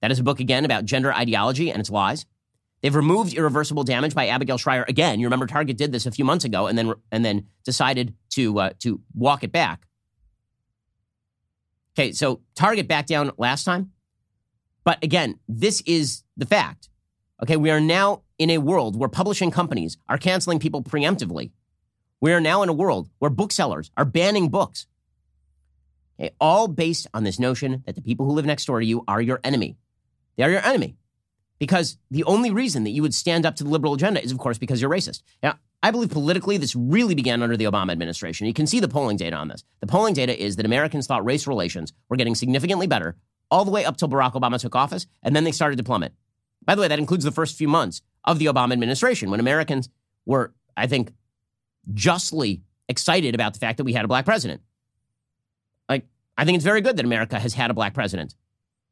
[0.00, 2.26] that is a book, again, about gender ideology and its lies.
[2.82, 4.84] They've removed Irreversible Damage by Abigail Shrier.
[4.86, 8.14] Again, you remember Target did this a few months ago and then, and then decided
[8.32, 9.86] to, uh, to walk it back.
[11.96, 13.92] Okay, so Target backed down last time.
[14.84, 16.88] But again, this is the fact.
[17.42, 21.52] Okay, we are now in a world where publishing companies are canceling people preemptively.
[22.20, 24.86] We are now in a world where booksellers are banning books.
[26.18, 29.04] Okay, all based on this notion that the people who live next door to you
[29.06, 29.76] are your enemy.
[30.36, 30.96] They are your enemy.
[31.58, 34.38] Because the only reason that you would stand up to the liberal agenda is, of
[34.38, 35.22] course, because you're racist.
[35.42, 38.46] Now, I believe politically this really began under the Obama administration.
[38.46, 39.64] You can see the polling data on this.
[39.80, 43.18] The polling data is that Americans thought race relations were getting significantly better
[43.50, 46.14] all the way up till Barack Obama took office, and then they started to plummet.
[46.64, 49.90] By the way, that includes the first few months of the Obama administration when Americans
[50.24, 51.12] were, I think,
[51.92, 54.62] justly excited about the fact that we had a black president.
[55.86, 56.06] Like,
[56.38, 58.34] I think it's very good that America has had a black president.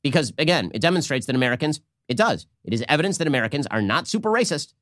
[0.02, 2.46] Because again, it demonstrates that Americans, it does.
[2.64, 4.74] It is evidence that Americans are not super racist.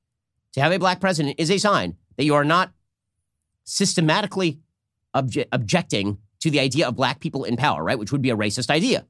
[0.54, 2.72] To have a black president is a sign that you are not
[3.64, 4.58] systematically
[5.14, 7.98] obje- objecting to the idea of black people in power, right?
[7.98, 9.06] Which would be a racist idea.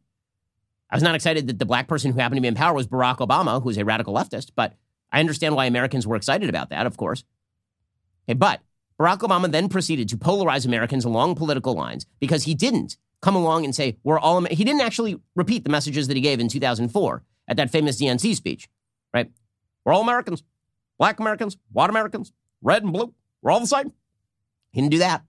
[0.90, 2.88] I was not excited that the black person who happened to be in power was
[2.88, 4.74] Barack Obama, who's a radical leftist, but
[5.12, 7.24] I understand why Americans were excited about that, of course.
[8.28, 8.60] Okay, but
[9.00, 13.64] Barack Obama then proceeded to polarize Americans along political lines because he didn't come along
[13.64, 17.22] and say, we're all, he didn't actually repeat the messages that he gave in 2004
[17.48, 18.68] at that famous DNC speech,
[19.14, 19.30] right?
[19.84, 20.42] We're all Americans,
[21.00, 23.14] black Americans, white Americans, red and blue.
[23.40, 23.92] We're all the same.
[24.70, 25.24] He didn't do that.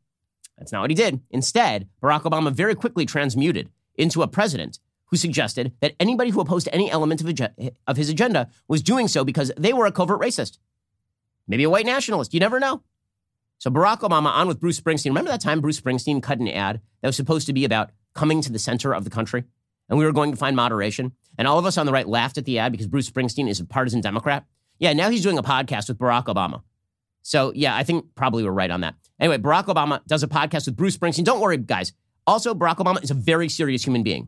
[0.58, 1.22] That's not what he did.
[1.32, 6.68] Instead, Barack Obama very quickly transmuted into a president who suggested that anybody who opposed
[6.72, 10.58] any element of, of his agenda was doing so because they were a covert racist.
[11.48, 12.34] Maybe a white nationalist.
[12.34, 12.84] You never know.
[13.58, 15.06] So Barack Obama on with Bruce Springsteen.
[15.06, 18.42] Remember that time Bruce Springsteen cut an ad that was supposed to be about coming
[18.42, 19.46] to the center of the country?
[19.88, 21.14] And we were going to find moderation.
[21.38, 23.62] And all of us on the right laughed at the ad because Bruce Springsteen is
[23.62, 24.46] a partisan Democrat.
[24.82, 26.64] Yeah, now he's doing a podcast with Barack Obama.
[27.22, 28.96] So yeah, I think probably we're right on that.
[29.20, 31.24] Anyway, Barack Obama does a podcast with Bruce Springsteen.
[31.24, 31.94] Don't worry, guys.
[32.26, 34.28] Also, Barack Obama is a very serious human being.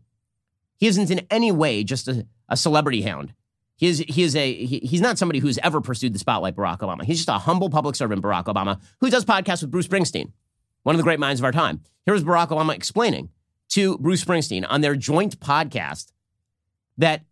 [0.77, 3.33] He isn't in any way just a, a celebrity hound.
[3.77, 6.79] He is, he is a, he, he's not somebody who's ever pursued the spotlight, Barack
[6.79, 7.03] Obama.
[7.03, 10.31] He's just a humble public servant, Barack Obama, who does podcasts with Bruce Springsteen,
[10.83, 11.81] one of the great minds of our time.
[12.05, 13.29] Here was Barack Obama explaining
[13.69, 16.11] to Bruce Springsteen on their joint podcast
[16.99, 17.23] that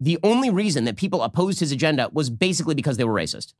[0.00, 3.52] the only reason that people opposed his agenda was basically because they were racist.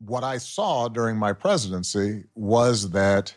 [0.00, 3.34] What I saw during my presidency was that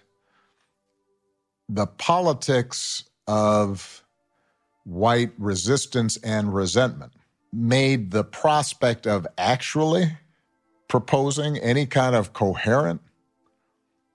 [1.69, 4.03] the politics of
[4.83, 7.13] white resistance and resentment
[7.53, 10.17] made the prospect of actually
[10.89, 13.01] proposing any kind of coherent,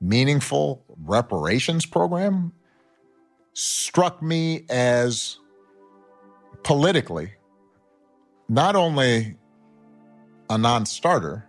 [0.00, 2.52] meaningful reparations program
[3.54, 5.38] struck me as
[6.62, 7.32] politically
[8.48, 9.36] not only
[10.48, 11.44] a non starter,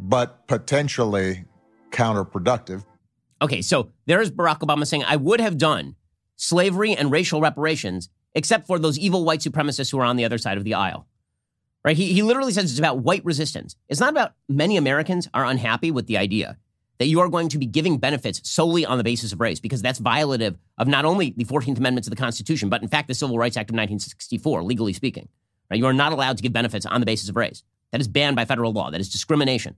[0.00, 1.44] but potentially
[1.90, 2.84] counterproductive.
[3.40, 5.94] Okay, so there's Barack Obama saying, I would have done
[6.36, 10.38] slavery and racial reparations except for those evil white supremacists who are on the other
[10.38, 11.06] side of the aisle.
[11.84, 11.96] Right?
[11.96, 13.76] He, he literally says it's about white resistance.
[13.88, 16.58] It's not about many Americans are unhappy with the idea
[16.98, 19.80] that you are going to be giving benefits solely on the basis of race, because
[19.80, 23.14] that's violative of not only the 14th Amendment to the Constitution, but in fact the
[23.14, 25.28] Civil Rights Act of 1964, legally speaking.
[25.70, 25.78] Right?
[25.78, 27.62] You are not allowed to give benefits on the basis of race.
[27.92, 28.90] That is banned by federal law.
[28.90, 29.76] That is discrimination.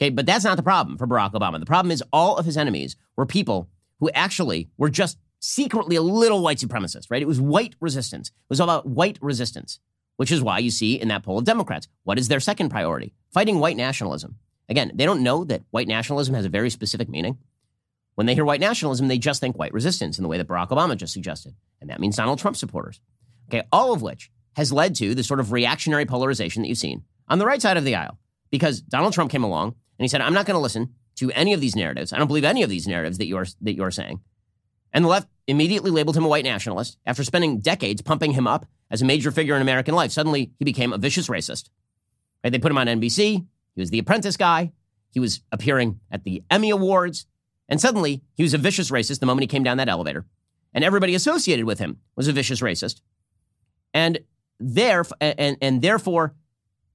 [0.00, 1.60] Okay, but that's not the problem for Barack Obama.
[1.60, 3.68] The problem is all of his enemies were people
[4.00, 7.22] who actually were just secretly a little white supremacist, right?
[7.22, 8.28] It was white resistance.
[8.28, 9.78] It was all about white resistance,
[10.16, 13.12] which is why you see in that poll of Democrats, what is their second priority?
[13.32, 14.36] Fighting white nationalism.
[14.68, 17.38] Again, they don't know that white nationalism has a very specific meaning.
[18.14, 20.68] When they hear white nationalism, they just think white resistance in the way that Barack
[20.68, 21.54] Obama just suggested.
[21.80, 23.00] And that means Donald Trump supporters.
[23.48, 27.04] Okay, all of which has led to the sort of reactionary polarization that you've seen
[27.28, 28.18] on the right side of the aisle.
[28.50, 31.52] Because Donald Trump came along and he said, I'm not going to listen to any
[31.52, 32.12] of these narratives.
[32.12, 34.20] I don't believe any of these narratives that you're, that you're saying.
[34.92, 38.66] And the left immediately labeled him a white nationalist after spending decades pumping him up
[38.90, 40.12] as a major figure in American life.
[40.12, 41.70] Suddenly, he became a vicious racist.
[42.44, 42.50] Right?
[42.50, 43.46] They put him on NBC.
[43.74, 44.72] He was the apprentice guy.
[45.10, 47.26] He was appearing at the Emmy Awards.
[47.68, 50.26] And suddenly, he was a vicious racist the moment he came down that elevator.
[50.74, 53.00] And everybody associated with him was a vicious racist.
[53.94, 54.20] And
[54.62, 56.34] there, and, and therefore,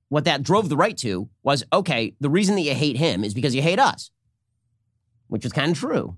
[0.09, 3.33] what that drove the right to was okay, the reason that you hate him is
[3.33, 4.11] because you hate us,
[5.27, 6.15] which is kind of true.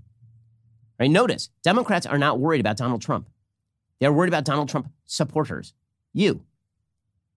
[0.99, 1.09] Right?
[1.09, 3.29] Notice, Democrats are not worried about Donald Trump.
[3.99, 5.73] They're worried about Donald Trump supporters,
[6.13, 6.43] you,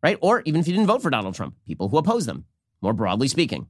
[0.02, 0.18] right?
[0.20, 2.44] Or even if you didn't vote for Donald Trump, people who oppose them,
[2.80, 3.68] more broadly speaking.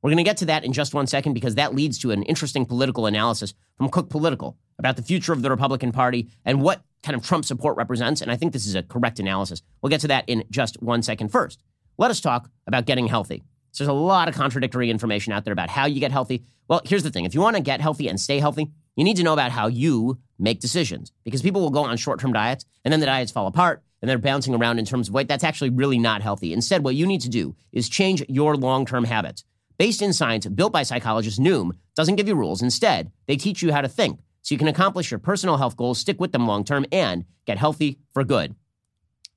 [0.00, 2.22] We're going to get to that in just one second because that leads to an
[2.24, 6.82] interesting political analysis from Cook Political about the future of the Republican Party and what
[7.04, 8.20] kind of Trump support represents.
[8.20, 9.62] And I think this is a correct analysis.
[9.80, 11.28] We'll get to that in just one second.
[11.28, 11.62] First,
[11.98, 13.44] let us talk about getting healthy.
[13.70, 16.44] So there's a lot of contradictory information out there about how you get healthy.
[16.68, 19.16] Well, here's the thing if you want to get healthy and stay healthy, you need
[19.16, 22.64] to know about how you make decisions because people will go on short term diets
[22.84, 25.28] and then the diets fall apart and they're bouncing around in terms of weight.
[25.28, 26.52] That's actually really not healthy.
[26.52, 29.44] Instead, what you need to do is change your long term habits.
[29.76, 32.62] Based in science, built by psychologist Noom, doesn't give you rules.
[32.62, 35.98] Instead, they teach you how to think so you can accomplish your personal health goals,
[35.98, 38.54] stick with them long term, and get healthy for good.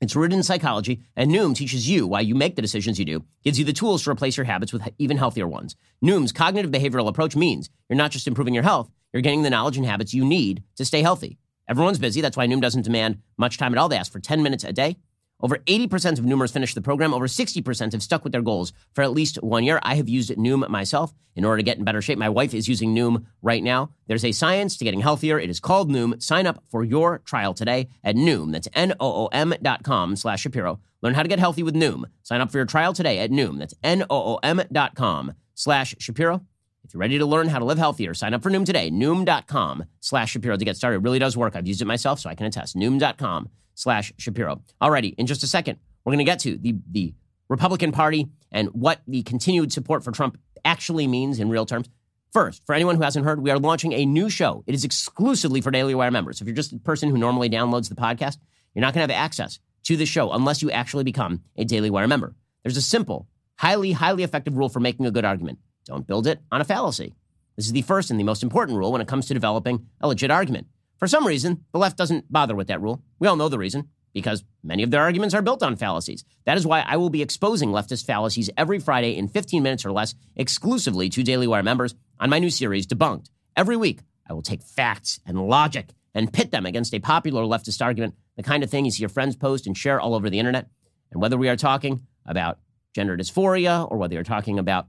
[0.02, 3.26] It's rooted in psychology, and Noom teaches you why you make the decisions you do,
[3.44, 5.76] gives you the tools to replace your habits with even healthier ones.
[6.04, 9.78] Noom's cognitive behavioral approach means you're not just improving your health, you're getting the knowledge
[9.78, 11.40] and habits you need to stay healthy.
[11.70, 12.22] Everyone's busy.
[12.22, 13.90] That's why Noom doesn't demand much time at all.
[13.90, 14.98] They ask for 10 minutes a day.
[15.40, 17.14] Over 80% of Noomers finish the program.
[17.14, 19.80] Over 60% have stuck with their goals for at least one year.
[19.84, 22.18] I have used Noom myself in order to get in better shape.
[22.18, 23.92] My wife is using Noom right now.
[24.08, 25.40] There's a science to getting healthier.
[25.40, 26.22] It is called Noom.
[26.22, 28.52] Sign up for your trial today at Noom.
[28.52, 30.80] That's N-O-O-M dot com slash Shapiro.
[31.04, 32.06] Learn how to get healthy with Noom.
[32.24, 33.60] Sign up for your trial today at Noom.
[33.60, 36.42] That's N-O-O-M dot com slash Shapiro.
[36.84, 38.90] If you're ready to learn how to live healthier, sign up for Noom today.
[38.90, 40.98] Noom.com slash Shapiro to get started.
[40.98, 41.56] It really does work.
[41.56, 42.76] I've used it myself, so I can attest.
[42.76, 44.62] Noom.com slash Shapiro.
[44.82, 47.14] Alrighty, in just a second, we're going to get to the, the
[47.48, 51.88] Republican Party and what the continued support for Trump actually means in real terms.
[52.34, 54.64] First, for anyone who hasn't heard, we are launching a new show.
[54.68, 56.42] It is exclusively for Daily Wire members.
[56.42, 58.38] If you're just a person who normally downloads the podcast,
[58.74, 61.90] you're not going to have access to the show unless you actually become a Daily
[61.90, 62.36] Wire member.
[62.64, 65.60] There's a simple, highly, highly effective rule for making a good argument.
[65.86, 67.14] Don't build it on a fallacy.
[67.56, 70.08] This is the first and the most important rule when it comes to developing a
[70.08, 70.68] legit argument.
[70.98, 73.04] For some reason, the left doesn't bother with that rule.
[73.20, 76.24] We all know the reason because many of their arguments are built on fallacies.
[76.46, 79.92] That is why I will be exposing leftist fallacies every Friday in 15 minutes or
[79.92, 83.30] less, exclusively to Daily Wire members on my new series, Debunked.
[83.56, 87.84] Every week, I will take facts and logic and pit them against a popular leftist
[87.84, 90.40] argument, the kind of thing you see your friends post and share all over the
[90.40, 90.68] internet.
[91.12, 92.60] And whether we are talking about
[92.94, 94.88] gender dysphoria or whether you're talking about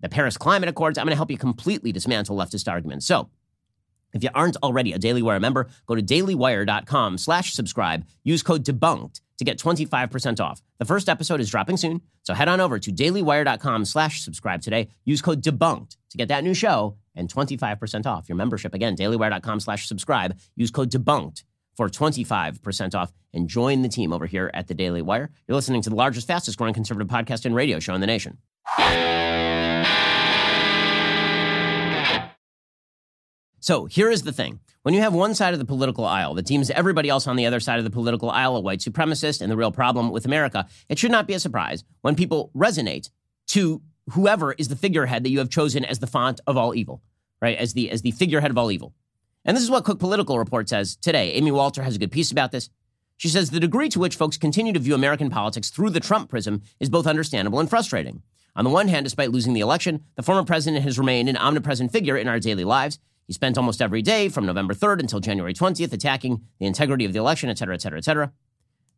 [0.00, 0.98] the Paris Climate Accords.
[0.98, 3.06] I'm going to help you completely dismantle leftist arguments.
[3.06, 3.30] So,
[4.12, 8.06] if you aren't already a Daily Wire member, go to dailywire.com slash subscribe.
[8.24, 10.62] Use code DEBUNKED to get 25% off.
[10.78, 14.88] The first episode is dropping soon, so head on over to dailywire.com slash subscribe today.
[15.04, 18.74] Use code DEBUNKED to get that new show and 25% off your membership.
[18.74, 20.38] Again, dailywire.com slash subscribe.
[20.54, 21.44] Use code DEBUNKED
[21.76, 25.30] for 25% off and join the team over here at the Daily Wire.
[25.46, 28.38] You're listening to the largest, fastest growing conservative podcast and radio show in the nation.
[33.66, 34.60] So here is the thing.
[34.82, 37.46] When you have one side of the political aisle that deems everybody else on the
[37.46, 40.68] other side of the political aisle a white supremacist and the real problem with America,
[40.88, 43.10] it should not be a surprise when people resonate
[43.48, 47.02] to whoever is the figurehead that you have chosen as the font of all evil,
[47.42, 47.58] right?
[47.58, 48.94] As the as the figurehead of all evil.
[49.44, 51.32] And this is what Cook Political Report says today.
[51.32, 52.70] Amy Walter has a good piece about this.
[53.16, 56.30] She says the degree to which folks continue to view American politics through the Trump
[56.30, 58.22] prism is both understandable and frustrating.
[58.54, 61.90] On the one hand, despite losing the election, the former president has remained an omnipresent
[61.90, 63.00] figure in our daily lives.
[63.26, 67.12] He spent almost every day from November 3rd until January 20th attacking the integrity of
[67.12, 68.32] the election, et cetera, et cetera, et cetera.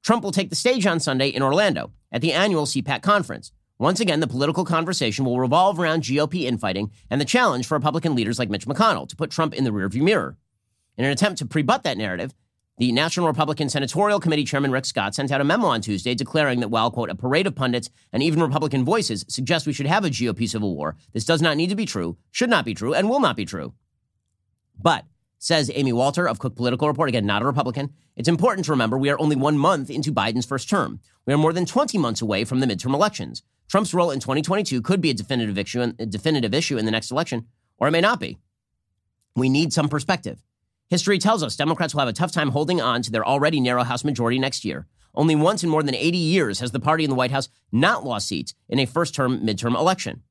[0.02, 3.52] Trump will take the stage on Sunday in Orlando at the annual CPAC conference.
[3.78, 8.14] Once again, the political conversation will revolve around GOP infighting and the challenge for Republican
[8.14, 10.36] leaders like Mitch McConnell to put Trump in the rearview mirror.
[10.96, 12.34] In an attempt to pre-butt that narrative,
[12.78, 16.60] the National Republican Senatorial Committee Chairman Rick Scott sent out a memo on Tuesday declaring
[16.60, 20.04] that while, quote, a parade of pundits and even Republican voices suggest we should have
[20.04, 22.94] a GOP civil war, this does not need to be true, should not be true,
[22.94, 23.74] and will not be true.
[24.78, 25.04] But,
[25.38, 28.98] says Amy Walter of Cook Political Report, again, not a Republican, it's important to remember
[28.98, 31.00] we are only one month into Biden's first term.
[31.26, 33.42] We are more than 20 months away from the midterm elections.
[33.68, 37.10] Trump's role in 2022 could be a definitive issue, a definitive issue in the next
[37.10, 37.46] election,
[37.78, 38.38] or it may not be.
[39.36, 40.42] We need some perspective.
[40.88, 43.84] History tells us Democrats will have a tough time holding on to their already narrow
[43.84, 44.86] House majority next year.
[45.14, 48.04] Only once in more than 80 years has the party in the White House not
[48.04, 50.22] lost seats in a first term midterm election.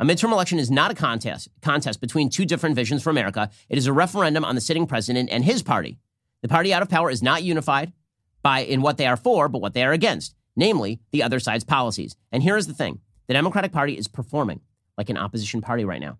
[0.00, 3.50] A midterm election is not a contest, contest between two different visions for America.
[3.68, 5.98] It is a referendum on the sitting president and his party.
[6.40, 7.92] The party out of power is not unified
[8.40, 11.64] by in what they are for, but what they are against, namely the other side's
[11.64, 12.14] policies.
[12.30, 14.60] And here is the thing the Democratic Party is performing
[14.96, 16.18] like an opposition party right now.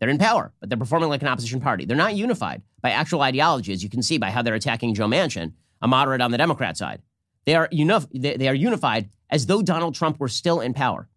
[0.00, 1.84] They're in power, but they're performing like an opposition party.
[1.84, 5.06] They're not unified by actual ideology, as you can see by how they're attacking Joe
[5.06, 5.52] Manchin,
[5.82, 7.02] a moderate on the Democrat side.
[7.44, 11.08] They are, unif- they are unified as though Donald Trump were still in power.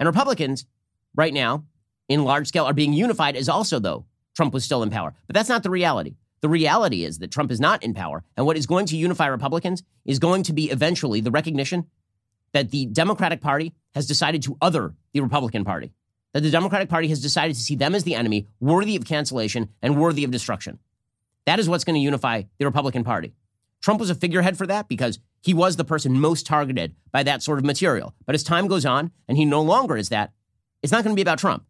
[0.00, 0.64] And Republicans,
[1.14, 1.64] right now,
[2.08, 5.14] in large scale, are being unified as also though Trump was still in power.
[5.26, 6.16] But that's not the reality.
[6.40, 8.24] The reality is that Trump is not in power.
[8.36, 11.86] And what is going to unify Republicans is going to be eventually the recognition
[12.52, 15.92] that the Democratic Party has decided to other the Republican Party
[16.32, 19.68] that the Democratic Party has decided to see them as the enemy, worthy of cancellation
[19.82, 20.78] and worthy of destruction.
[21.46, 23.32] That is what's going to unify the Republican Party.
[23.82, 27.42] Trump was a figurehead for that because he was the person most targeted by that
[27.42, 28.14] sort of material.
[28.26, 30.32] But as time goes on and he no longer is that,
[30.82, 31.64] it's not going to be about Trump.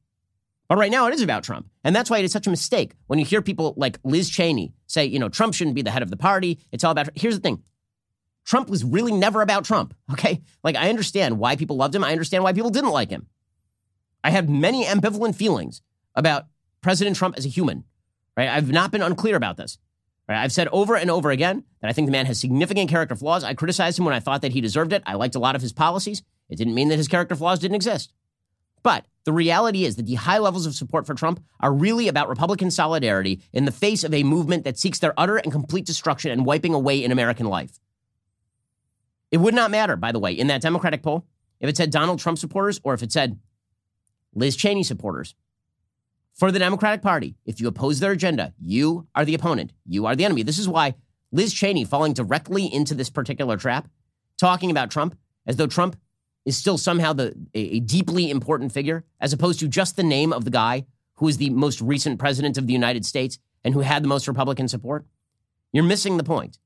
[0.68, 1.68] But right now it is about Trump.
[1.82, 4.72] And that's why it is such a mistake when you hear people like Liz Cheney
[4.86, 6.60] say, you know, Trump shouldn't be the head of the party.
[6.70, 7.08] It's all about.
[7.16, 7.64] Here's the thing
[8.44, 9.94] Trump was really never about Trump.
[10.12, 10.42] Okay.
[10.62, 12.04] Like, I understand why people loved him.
[12.04, 13.26] I understand why people didn't like him.
[14.22, 15.82] I have many ambivalent feelings
[16.14, 16.46] about
[16.82, 17.84] President Trump as a human.
[18.36, 18.48] Right?
[18.48, 19.78] I've not been unclear about this.
[20.28, 20.42] Right?
[20.42, 23.44] I've said over and over again that I think the man has significant character flaws.
[23.44, 25.02] I criticized him when I thought that he deserved it.
[25.06, 26.22] I liked a lot of his policies.
[26.48, 28.12] It didn't mean that his character flaws didn't exist.
[28.82, 32.28] But the reality is that the high levels of support for Trump are really about
[32.28, 36.30] Republican solidarity in the face of a movement that seeks their utter and complete destruction
[36.30, 37.78] and wiping away in American life.
[39.30, 41.26] It would not matter, by the way, in that Democratic poll,
[41.60, 43.38] if it said Donald Trump supporters or if it said
[44.34, 45.34] Liz Cheney supporters.
[46.34, 49.72] For the Democratic Party, if you oppose their agenda, you are the opponent.
[49.84, 50.42] You are the enemy.
[50.42, 50.94] This is why
[51.32, 53.88] Liz Cheney falling directly into this particular trap,
[54.38, 55.16] talking about Trump
[55.46, 55.96] as though Trump
[56.44, 60.44] is still somehow the, a, deeply important figure, as opposed to just the name of
[60.44, 60.86] the guy
[61.16, 64.26] who is the most recent president of the United States and who had the most
[64.26, 65.04] Republican support.
[65.72, 66.58] You're missing the point.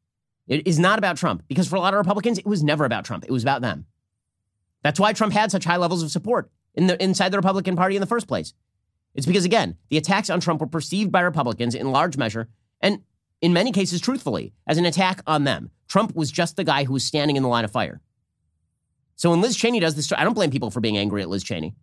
[0.47, 3.05] It is not about Trump because for a lot of Republicans, it was never about
[3.05, 3.25] Trump.
[3.25, 3.87] It was about them.
[4.83, 7.97] That's why Trump had such high levels of support in the, inside the Republican Party
[7.97, 8.55] in the first place.
[9.15, 12.49] It's because, again, the attacks on Trump were perceived by Republicans in large measure,
[12.81, 13.03] and
[13.41, 15.71] in many cases, truthfully, as an attack on them.
[15.89, 18.01] Trump was just the guy who was standing in the line of fire.
[19.17, 21.45] So when Liz Cheney does this, I don't blame people for being angry at Liz
[21.45, 21.75] Cheney.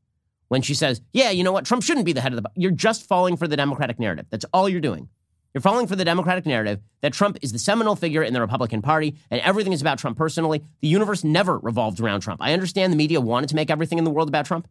[0.50, 2.72] When she says, yeah, you know what, Trump shouldn't be the head of the, you're
[2.72, 4.26] just falling for the Democratic narrative.
[4.30, 5.08] That's all you're doing.
[5.54, 8.82] You're falling for the Democratic narrative that Trump is the seminal figure in the Republican
[8.82, 10.64] Party and everything is about Trump personally.
[10.82, 12.42] The universe never revolved around Trump.
[12.42, 14.68] I understand the media wanted to make everything in the world about Trump.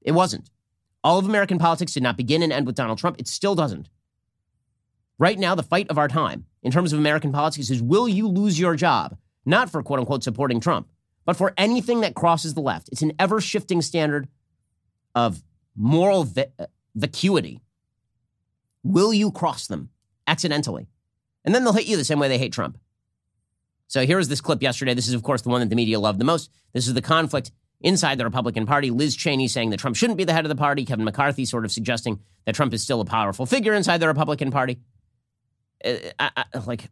[0.00, 0.50] It wasn't.
[1.04, 3.16] All of American politics did not begin and end with Donald Trump.
[3.18, 3.88] It still doesn't.
[5.18, 8.26] Right now, the fight of our time in terms of American politics is will you
[8.26, 9.16] lose your job?
[9.44, 10.88] Not for quote unquote supporting Trump,
[11.24, 12.88] but for anything that crosses the left.
[12.90, 14.28] It's an ever shifting standard
[15.14, 15.42] of
[15.76, 17.60] moral uh, vacuity.
[18.82, 19.90] Will you cross them
[20.26, 20.88] accidentally?
[21.44, 22.78] And then they'll hit you the same way they hate Trump.
[23.88, 24.94] So here is this clip yesterday.
[24.94, 26.50] This is, of course, the one that the media loved the most.
[26.72, 28.90] This is the conflict inside the Republican Party.
[28.90, 30.84] Liz Cheney saying that Trump shouldn't be the head of the party.
[30.84, 34.50] Kevin McCarthy sort of suggesting that Trump is still a powerful figure inside the Republican
[34.50, 34.78] Party.
[35.84, 36.88] Uh, I, I, like,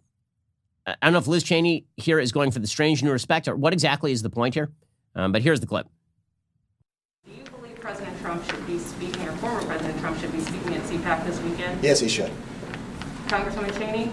[0.87, 3.57] I don't know if Liz Cheney here is going for the strange new respect or
[3.57, 4.71] what exactly is the point here.
[5.15, 5.87] Um, but here's the clip.
[7.25, 10.75] Do you believe President Trump should be speaking, or former President Trump should be speaking
[10.75, 11.83] at CPAC this weekend?
[11.83, 12.31] Yes, he should.
[13.27, 14.11] Congresswoman Cheney?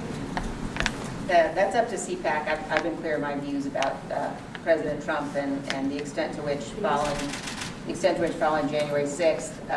[1.26, 2.48] Uh, that's up to CPAC.
[2.48, 4.32] I've, I've, been clear in my views about uh,
[4.64, 7.18] President Trump and, and the extent to which following
[7.86, 9.74] the extent to which following January 6th, uh,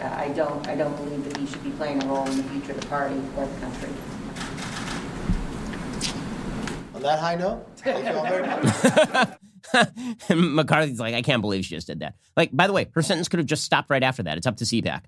[0.00, 2.44] uh, I don't, I don't believe that he should be playing a role in the
[2.44, 3.88] future of the party or the country.
[7.02, 9.38] On that high note, thank you all very much.
[10.30, 12.14] McCarthy's like, I can't believe she just did that.
[12.36, 14.38] Like, by the way, her sentence could have just stopped right after that.
[14.38, 15.02] It's up to CPAC.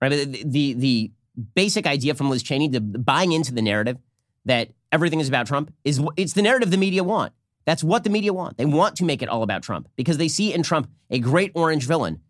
[0.00, 0.08] Right?
[0.08, 1.10] The, the, the
[1.54, 3.98] basic idea from Liz Cheney, the buying into the narrative
[4.46, 7.32] that everything is about Trump, is it's the narrative the media want.
[7.66, 8.56] That's what the media want.
[8.56, 11.52] They want to make it all about Trump because they see in Trump a great
[11.54, 12.20] orange villain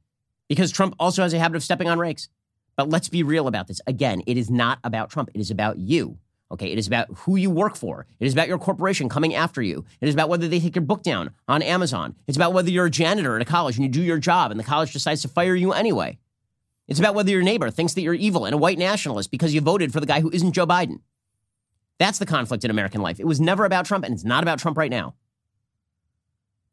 [0.48, 2.28] because Trump also has a habit of stepping on rakes.
[2.76, 3.80] But let's be real about this.
[3.86, 5.30] Again, it is not about Trump.
[5.32, 6.18] It is about you.
[6.52, 8.06] Okay, it is about who you work for.
[8.18, 9.84] It is about your corporation coming after you.
[10.00, 12.16] It is about whether they take your book down on Amazon.
[12.26, 14.58] It's about whether you're a janitor at a college and you do your job and
[14.58, 16.18] the college decides to fire you anyway.
[16.88, 19.60] It's about whether your neighbor thinks that you're evil and a white nationalist because you
[19.60, 21.00] voted for the guy who isn't Joe Biden.
[21.98, 23.20] That's the conflict in American life.
[23.20, 25.14] It was never about Trump and it's not about Trump right now.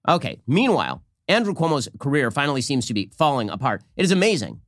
[0.10, 3.84] Okay, meanwhile, Andrew Cuomo's career finally seems to be falling apart.
[3.96, 4.62] It is amazing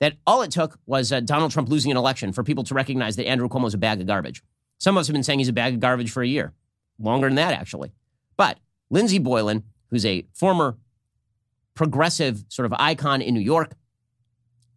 [0.00, 3.16] that all it took was uh, Donald Trump losing an election for people to recognize
[3.16, 4.42] that Andrew Cuomo is a bag of garbage.
[4.78, 6.54] Some of us have been saying he's a bag of garbage for a year,
[6.98, 7.92] longer than that, actually.
[8.36, 8.58] But
[8.90, 10.76] Lindsey Boylan, who's a former
[11.74, 13.72] progressive sort of icon in New York,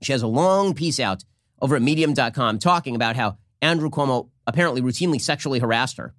[0.01, 1.24] she has a long piece out
[1.61, 6.15] over at medium.com talking about how Andrew Cuomo apparently routinely sexually harassed her.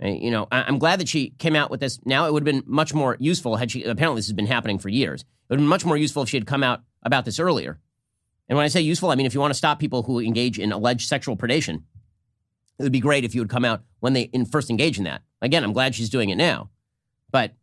[0.00, 2.26] You know, I'm glad that she came out with this now.
[2.26, 4.90] It would have been much more useful had she, apparently, this has been happening for
[4.90, 5.22] years.
[5.22, 7.78] It would have been much more useful if she had come out about this earlier.
[8.48, 10.58] And when I say useful, I mean if you want to stop people who engage
[10.58, 11.82] in alleged sexual predation,
[12.78, 15.04] it would be great if you would come out when they in first engage in
[15.04, 15.22] that.
[15.40, 16.70] Again, I'm glad she's doing it now.
[17.30, 17.54] But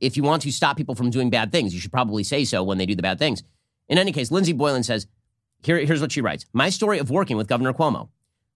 [0.00, 2.62] if you want to stop people from doing bad things, you should probably say so
[2.62, 3.42] when they do the bad things.
[3.88, 5.06] In any case, Lindsey Boylan says,
[5.62, 8.08] Here, here's what she writes My story of working with Governor Cuomo.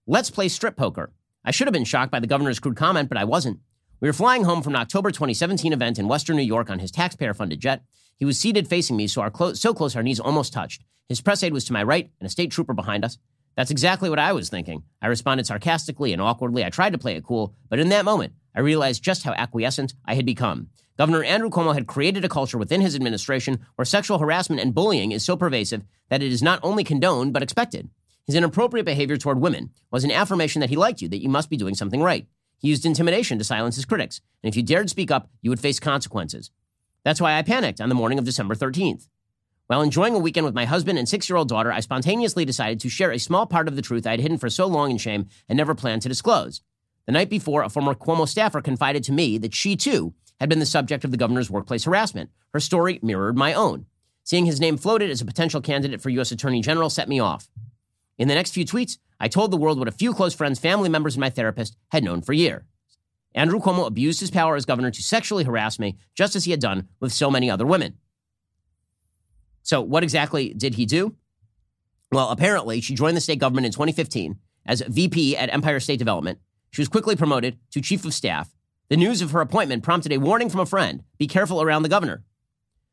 [0.07, 1.11] Let's play strip poker.
[1.43, 3.59] I should have been shocked by the governor's crude comment, but I wasn't.
[3.99, 6.91] We were flying home from an October 2017 event in Western New York on his
[6.91, 7.83] taxpayer funded jet.
[8.21, 10.83] He was seated facing me, so, our clo- so close our knees almost touched.
[11.09, 13.17] His press aide was to my right and a state trooper behind us.
[13.55, 14.83] That's exactly what I was thinking.
[15.01, 16.63] I responded sarcastically and awkwardly.
[16.63, 19.95] I tried to play it cool, but in that moment, I realized just how acquiescent
[20.05, 20.67] I had become.
[20.99, 25.11] Governor Andrew Cuomo had created a culture within his administration where sexual harassment and bullying
[25.11, 27.89] is so pervasive that it is not only condoned but expected.
[28.27, 31.49] His inappropriate behavior toward women was an affirmation that he liked you, that you must
[31.49, 32.27] be doing something right.
[32.59, 35.59] He used intimidation to silence his critics, and if you dared speak up, you would
[35.59, 36.51] face consequences.
[37.03, 39.07] That's why I panicked on the morning of December 13th.
[39.67, 42.79] While enjoying a weekend with my husband and six year old daughter, I spontaneously decided
[42.81, 44.97] to share a small part of the truth I had hidden for so long in
[44.97, 46.61] shame and never planned to disclose.
[47.05, 50.59] The night before, a former Cuomo staffer confided to me that she, too, had been
[50.59, 52.29] the subject of the governor's workplace harassment.
[52.53, 53.85] Her story mirrored my own.
[54.23, 56.31] Seeing his name floated as a potential candidate for U.S.
[56.31, 57.49] Attorney General set me off.
[58.17, 60.89] In the next few tweets, I told the world what a few close friends, family
[60.89, 62.63] members, and my therapist had known for years.
[63.33, 66.59] Andrew Cuomo abused his power as governor to sexually harass me, just as he had
[66.59, 67.97] done with so many other women.
[69.63, 71.15] So, what exactly did he do?
[72.11, 76.39] Well, apparently, she joined the state government in 2015 as VP at Empire State Development.
[76.71, 78.53] She was quickly promoted to chief of staff.
[78.89, 81.89] The news of her appointment prompted a warning from a friend be careful around the
[81.89, 82.23] governor.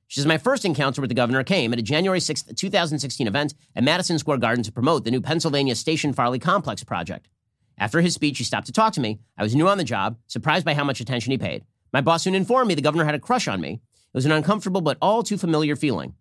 [0.06, 3.54] She says, My first encounter with the governor came at a January 6, 2016 event
[3.74, 7.28] at Madison Square Garden to promote the new Pennsylvania Station Farley Complex project.
[7.78, 9.20] After his speech, he stopped to talk to me.
[9.36, 11.64] I was new on the job, surprised by how much attention he paid.
[11.92, 13.74] My boss soon informed me the governor had a crush on me.
[13.74, 16.14] It was an uncomfortable but all too familiar feeling.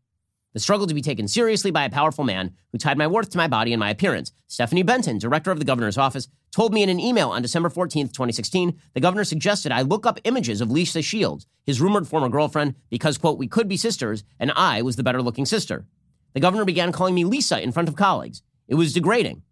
[0.53, 3.37] The struggle to be taken seriously by a powerful man who tied my worth to
[3.37, 4.31] my body and my appearance.
[4.47, 8.13] Stephanie Benton, director of the governor's office, told me in an email on December 14th,
[8.13, 12.75] 2016, the governor suggested I look up images of Lisa Shields, his rumored former girlfriend,
[12.89, 15.85] because, quote, we could be sisters, and I was the better looking sister.
[16.33, 18.41] The governor began calling me Lisa in front of colleagues.
[18.67, 19.43] It was degrading.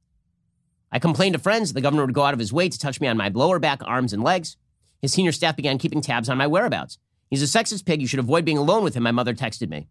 [0.96, 1.74] I complained to friends.
[1.74, 3.82] The governor would go out of his way to touch me on my lower back,
[3.84, 4.56] arms, and legs.
[5.02, 7.00] His senior staff began keeping tabs on my whereabouts.
[7.30, 8.00] He's a sexist pig.
[8.00, 9.89] You should avoid being alone with him, my mother texted me.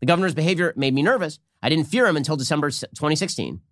[0.00, 1.38] The governor's behavior made me nervous.
[1.62, 3.62] I didn't fear him until December 2016.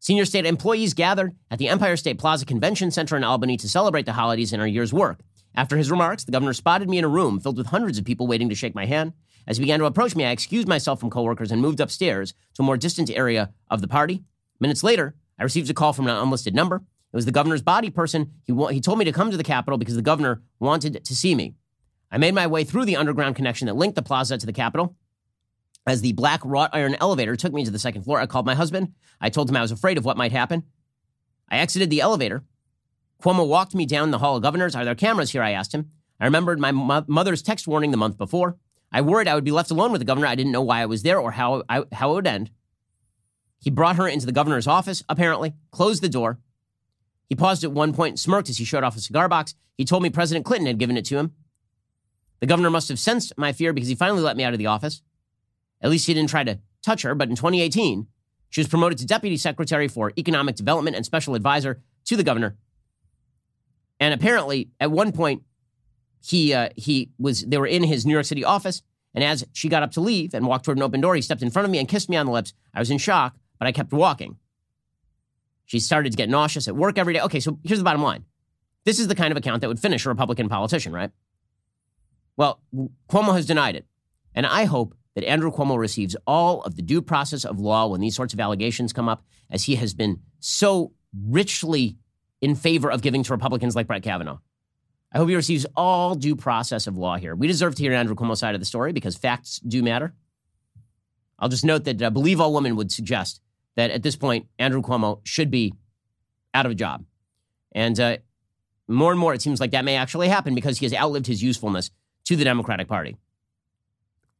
[0.00, 4.06] Senior state employees gathered at the Empire State Plaza Convention Center in Albany to celebrate
[4.06, 5.20] the holidays and our year's work.
[5.54, 8.26] After his remarks, the governor spotted me in a room filled with hundreds of people
[8.26, 9.12] waiting to shake my hand.
[9.46, 12.62] As he began to approach me, I excused myself from coworkers and moved upstairs to
[12.62, 14.24] a more distant area of the party.
[14.62, 16.76] Minutes later, I received a call from an unlisted number.
[16.76, 18.30] It was the governor's body person.
[18.44, 21.16] He, wa- he told me to come to the Capitol because the governor wanted to
[21.16, 21.56] see me.
[22.12, 24.94] I made my way through the underground connection that linked the plaza to the Capitol.
[25.84, 28.54] As the black wrought iron elevator took me to the second floor, I called my
[28.54, 28.92] husband.
[29.20, 30.62] I told him I was afraid of what might happen.
[31.50, 32.44] I exited the elevator.
[33.20, 34.76] Cuomo walked me down the hall of governors.
[34.76, 35.42] Are there cameras here?
[35.42, 35.90] I asked him.
[36.20, 38.58] I remembered my mo- mother's text warning the month before.
[38.92, 40.28] I worried I would be left alone with the governor.
[40.28, 42.50] I didn't know why I was there or how, I, how it would end.
[43.62, 46.40] He brought her into the governor's office, apparently, closed the door.
[47.28, 49.54] He paused at one point, smirked as he showed off a cigar box.
[49.78, 51.32] He told me President Clinton had given it to him.
[52.40, 54.66] The governor must have sensed my fear because he finally let me out of the
[54.66, 55.00] office.
[55.80, 57.14] At least he didn't try to touch her.
[57.14, 58.08] But in 2018,
[58.50, 62.56] she was promoted to Deputy Secretary for Economic Development and Special Advisor to the governor.
[64.00, 65.44] And apparently, at one point,
[66.20, 68.82] he uh, he was they were in his New York City office,
[69.14, 71.42] and as she got up to leave and walked toward an open door, he stepped
[71.42, 72.52] in front of me and kissed me on the lips.
[72.74, 74.38] I was in shock, but I kept walking.
[75.66, 77.20] She started to get nauseous at work every day.
[77.20, 78.24] Okay, so here's the bottom line.
[78.84, 81.12] This is the kind of account that would finish a Republican politician, right?
[82.36, 82.60] Well,
[83.08, 83.86] Cuomo has denied it.
[84.34, 88.00] And I hope that Andrew Cuomo receives all of the due process of law when
[88.00, 90.92] these sorts of allegations come up, as he has been so
[91.24, 91.98] richly
[92.40, 94.40] in favor of giving to Republicans like Brett Kavanaugh.
[95.12, 97.36] I hope he receives all due process of law here.
[97.36, 100.14] We deserve to hear Andrew Cuomo's side of the story because facts do matter.
[101.38, 103.41] I'll just note that uh, Believe All Women would suggest
[103.76, 105.74] that at this point, Andrew Cuomo should be
[106.54, 107.04] out of a job.
[107.72, 108.18] And uh,
[108.88, 111.42] more and more, it seems like that may actually happen because he has outlived his
[111.42, 111.90] usefulness
[112.24, 113.16] to the Democratic Party.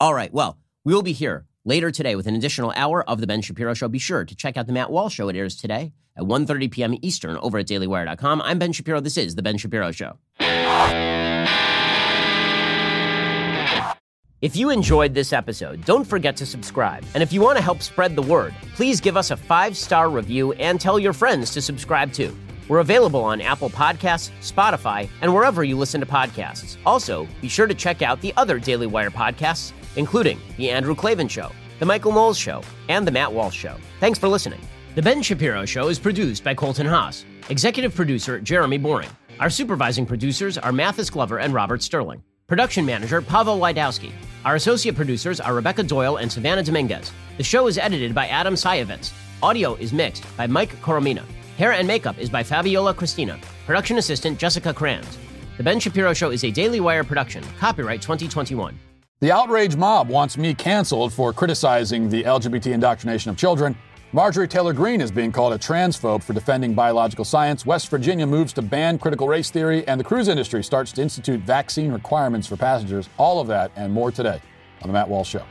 [0.01, 3.27] All right, well, we will be here later today with an additional hour of the
[3.27, 3.89] Ben Shapiro Show.
[3.89, 5.29] Be sure to check out the Matt Walsh Show.
[5.29, 6.95] It airs today at 1.30 p.m.
[7.03, 8.43] Eastern over at dailywire.com.
[8.43, 9.01] I'm Ben Shapiro.
[9.01, 10.19] This is the Ben Shapiro Show.
[14.43, 17.05] If you enjoyed this episode, don't forget to subscribe.
[17.15, 20.11] And if you want to help spread the word, please give us a five star
[20.11, 22.37] review and tell your friends to subscribe too.
[22.67, 26.77] We're available on Apple Podcasts, Spotify, and wherever you listen to podcasts.
[26.85, 31.29] Also, be sure to check out the other Daily Wire podcasts, including The Andrew Klavan
[31.29, 33.77] Show, The Michael Knowles Show, and The Matt Walsh Show.
[34.01, 34.61] Thanks for listening.
[34.97, 39.11] The Ben Shapiro Show is produced by Colton Haas, executive producer Jeremy Boring.
[39.39, 42.25] Our supervising producers are Mathis Glover and Robert Sterling.
[42.47, 44.13] Production manager Pavel Lydowski.
[44.45, 47.11] Our associate producers are Rebecca Doyle and Savannah Dominguez.
[47.37, 49.13] The show is edited by Adam Sajovits.
[49.43, 51.25] Audio is mixed by Mike Coromina.
[51.57, 53.39] Hair and makeup is by Fabiola Cristina.
[53.65, 55.19] Production assistant Jessica Kranz.
[55.57, 57.45] The Ben Shapiro Show is a Daily Wire production.
[57.59, 58.79] Copyright 2021.
[59.21, 63.77] The outrage mob wants me canceled for criticizing the LGBT indoctrination of children.
[64.15, 67.65] Marjorie Taylor Greene is being called a transphobe for defending biological science.
[67.65, 71.41] West Virginia moves to ban critical race theory, and the cruise industry starts to institute
[71.41, 73.09] vaccine requirements for passengers.
[73.17, 74.39] All of that and more today
[74.83, 75.43] on The Matt Walsh Show.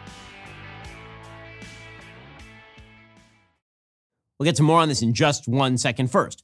[4.37, 6.11] We'll get to more on this in just one second.
[6.11, 6.43] First,